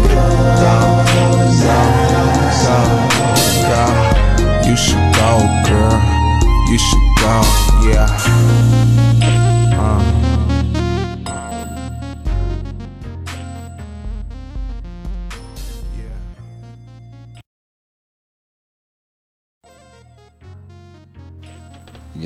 [0.07, 0.23] Go,
[1.14, 1.26] go,
[1.64, 1.77] go,
[3.65, 3.88] go.
[4.68, 5.31] You should go,
[5.65, 5.98] girl.
[6.69, 7.34] You should go,
[7.89, 8.07] yeah.
[9.80, 10.27] Uh.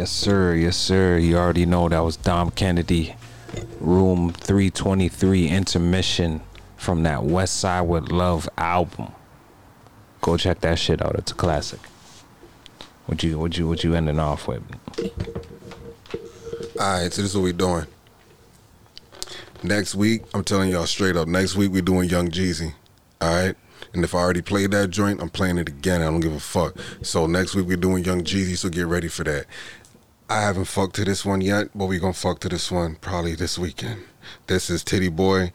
[0.02, 0.56] Yes, sir.
[0.56, 1.20] Yes, sir.
[1.20, 3.16] You already know that was Dom Kennedy,
[3.80, 6.42] Room 323 intermission
[6.76, 9.12] from that West Side with Love album.
[10.22, 11.14] Go check that shit out.
[11.20, 11.82] It's a classic.
[13.06, 14.64] What you what you what you ending off with?
[14.98, 15.08] All
[16.80, 17.86] right, so this is what we doing.
[19.62, 21.28] Next week, I'm telling y'all straight up.
[21.28, 22.74] Next week we doing Young Jeezy.
[23.22, 23.56] All right,
[23.94, 26.02] and if I already played that joint, I'm playing it again.
[26.02, 26.76] I don't give a fuck.
[27.04, 28.58] So next week we're doing Young Jeezy.
[28.58, 29.46] So get ready for that.
[30.32, 33.36] I haven't fucked to this one yet, but we gonna fuck to this one probably
[33.36, 34.04] this weekend.
[34.48, 35.52] This is Tity Boi,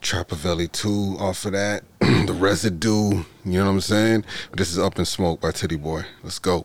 [0.00, 1.84] Trap-A-Velli 2 off of that.
[2.00, 4.24] the Residue, you know what I'm saying?
[4.56, 6.06] This is Up in Smoke by Tity Boi.
[6.22, 6.64] Let's go.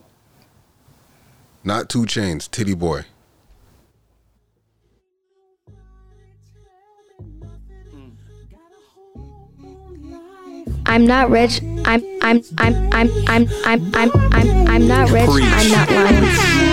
[1.66, 3.04] Not 2 Chainz, Tity Boi.
[10.86, 11.62] I'm not rich.
[11.84, 15.28] I'm I'm I'm I'm I'm I'm I'm I'm I'm not rich.
[15.30, 16.73] I'm not lying.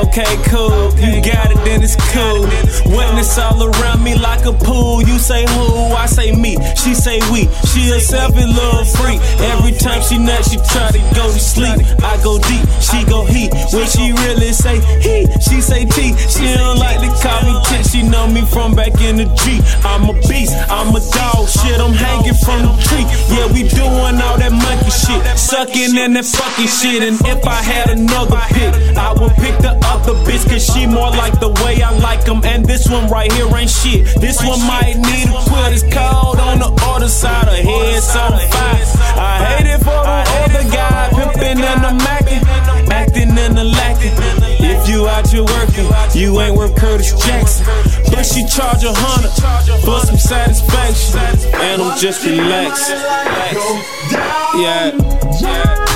[0.00, 0.88] Okay, cool.
[0.98, 2.48] You got it, then it's cool.
[2.96, 5.02] Witness all around me like a pool.
[5.02, 5.65] You say who,
[7.06, 7.46] say we.
[7.70, 8.02] She a
[8.34, 9.22] little freak.
[9.54, 11.78] Every time she nut, she try to go to sleep.
[12.02, 13.54] I go deep, she go heat.
[13.70, 16.16] When she really say he, she say T.
[16.26, 17.86] She don't like to call me tit.
[17.86, 19.62] She know me from back in the G.
[19.86, 21.46] I'm a beast, I'm a dog.
[21.46, 23.06] Shit, I'm hanging from the tree.
[23.30, 25.22] Yeah, we doing all that monkey shit.
[25.38, 27.02] Sucking in that fucking shit.
[27.06, 30.42] And if I had another pick, I would pick the other bitch.
[30.48, 32.42] Cause she more like the way I like them.
[32.44, 34.06] And this one right here ain't shit.
[34.20, 35.72] This one might need a quit.
[35.72, 37.46] It's cold on the other side.
[37.48, 38.84] Her head's on fire.
[39.20, 41.10] I hate it for the other guy.
[41.12, 42.42] Pimping and the macking.
[42.90, 44.12] Acting and the lacking.
[44.58, 47.66] If you out here working, you ain't worth Curtis Jackson.
[48.10, 49.32] But she charge a hundred
[49.84, 51.20] for some satisfaction.
[51.60, 52.96] And I'm just relaxing.
[54.56, 54.96] Yeah.
[55.42, 55.95] Nah,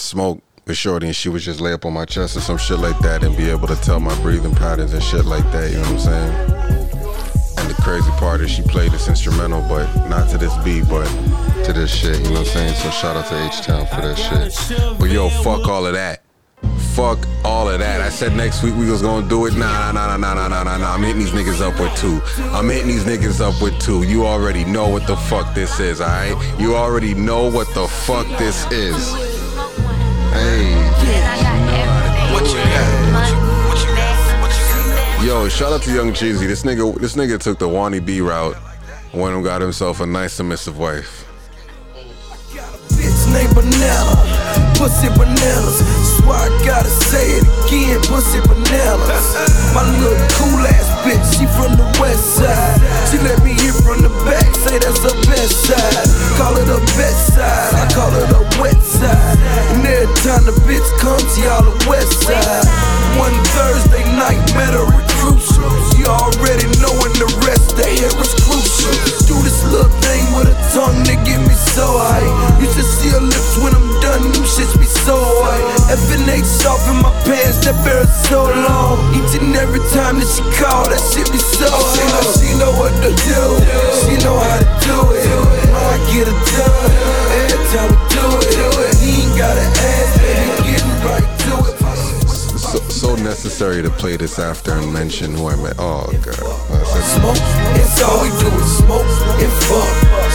[0.00, 2.78] smoke with Shorty and she would just lay up on my chest or some shit
[2.78, 5.70] like that and be able to tell my breathing patterns and shit like that.
[5.70, 6.50] You know what I'm saying?
[7.58, 11.06] And the crazy part is she played this instrumental, but not to this beat, but
[11.64, 12.18] to this shit.
[12.18, 12.74] You know what I'm saying?
[12.74, 14.98] So shout out to H Town for that shit.
[14.98, 16.22] But yo, fuck all of that.
[16.94, 18.00] Fuck all of that.
[18.00, 19.54] I said next week we was gonna do it.
[19.54, 20.94] Nah, nah, nah, nah, nah, nah, nah, nah.
[20.94, 22.20] I'm hitting these niggas up with two.
[22.50, 24.02] I'm hitting these niggas up with two.
[24.02, 26.36] You already know what the fuck this is, alright?
[26.60, 29.29] You already know what the fuck this is.
[30.32, 30.90] Hey.
[35.26, 36.46] Yo, shout out to Young Jeezy.
[36.46, 38.56] This nigga, this nigga took the Wani B route.
[39.12, 41.26] Went and got himself a nice submissive wife.
[42.94, 44.16] Bitch named Banana,
[44.78, 45.78] pussy bananas.
[46.16, 49.26] Swear I gotta say it again, pussy bananas.
[49.74, 52.80] My little cool ass bitch, she from the west side.
[53.10, 56.38] She let me hit from the back, say that's her best side.
[56.38, 59.38] Call her that wet side.
[59.72, 62.66] And every time the bitch comes, y'all the west side.
[63.18, 65.40] One Thursday night, met a recruit,
[65.90, 68.39] she already knowing the rest, they hear us
[94.10, 95.74] play this after and mention who I met.
[95.78, 96.34] Oh god.
[96.34, 97.36] Smoke,
[97.78, 99.06] it's all we do is smoke
[99.38, 99.90] and fuck.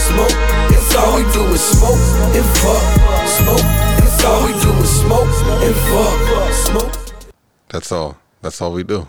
[0.07, 0.37] Smoke,
[0.71, 2.05] it's all we do is smoke
[2.37, 2.83] and fuck.
[3.27, 3.67] Smoke,
[4.05, 5.27] it's all we do is smoke
[5.67, 6.53] and fuck.
[6.53, 7.33] Smoke.
[7.67, 8.17] That's all.
[8.41, 9.07] That's all we do.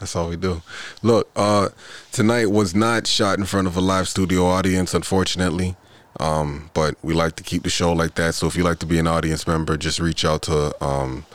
[0.00, 0.62] That's all we do.
[1.02, 1.68] Look, uh,
[2.12, 5.76] tonight was not shot in front of a live studio audience, unfortunately.
[6.20, 8.34] Um, but we like to keep the show like that.
[8.34, 11.26] So if you like to be an audience member, just reach out to um,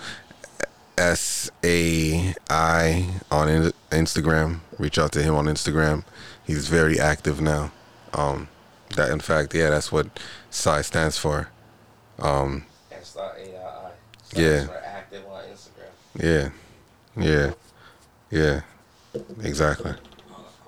[0.98, 4.60] S A I on in- Instagram.
[4.78, 6.04] Reach out to him on Instagram.
[6.46, 7.72] He's very active now.
[8.14, 8.48] Um,
[8.96, 10.08] that in fact, yeah, that's what
[10.50, 11.50] Psy stands for.
[12.20, 12.66] Um,
[14.36, 14.68] yeah.
[16.16, 16.50] Yeah,
[17.18, 17.54] yeah,
[18.30, 18.62] yeah,
[19.42, 19.94] exactly.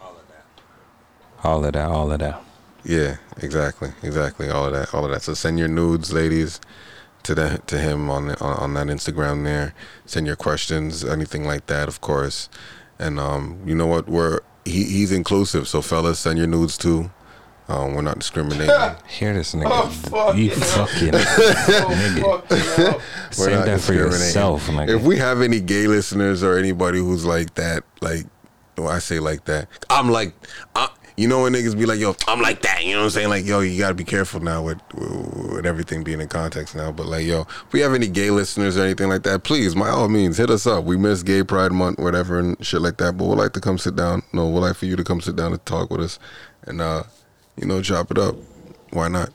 [0.01, 1.43] All of that.
[1.43, 2.41] All of that, all of that.
[2.83, 4.49] Yeah, exactly, exactly.
[4.49, 5.21] All of that, all of that.
[5.21, 6.59] So send your nudes, ladies,
[7.25, 9.73] to the to him on on, on that Instagram there.
[10.05, 12.49] Send your questions, anything like that, of course.
[12.97, 14.07] And um, you know what?
[14.07, 15.67] We're he, he's inclusive.
[15.67, 17.11] So fellas, send your nudes too.
[17.67, 18.69] Um, we're not discriminating.
[19.07, 19.69] Hear this nigga.
[19.71, 20.55] Oh, fuck you yeah.
[20.55, 22.93] fucking Oh, nigga.
[22.93, 24.97] We're Save that for yourself, nigga.
[24.97, 28.27] If we have any gay listeners or anybody who's like that, like,
[28.75, 30.35] when I say like that, I'm like,
[30.75, 32.83] I, you know when niggas be like, yo, I'm like that.
[32.83, 33.29] You know what I'm saying?
[33.29, 36.91] Like, yo, you gotta be careful now with with everything being in context now.
[36.91, 39.89] But like, yo, if we have any gay listeners or anything like that, please, by
[39.89, 40.83] all means, hit us up.
[40.83, 43.17] We miss Gay Pride Month, whatever, and shit like that.
[43.17, 44.23] But we'd like to come sit down.
[44.33, 46.19] No, we'd like for you to come sit down and talk with us,
[46.63, 47.03] and uh,
[47.55, 48.35] you know, chop it up.
[48.91, 49.29] Why not?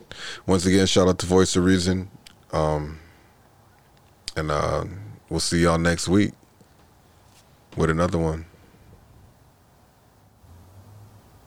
[0.45, 2.09] Once again, shout out to Voice of Reason.
[2.51, 2.99] Um,
[4.35, 4.85] and uh,
[5.29, 6.33] we'll see y'all next week
[7.75, 8.45] with another one.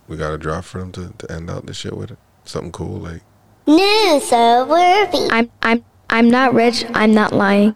[0.09, 2.19] We got a drop for them to, to end out this shit with it.
[2.45, 3.23] Something cool like
[3.67, 5.29] No, so worthy.
[5.31, 6.85] I'm I'm I'm not rich.
[6.93, 7.75] I'm not lying.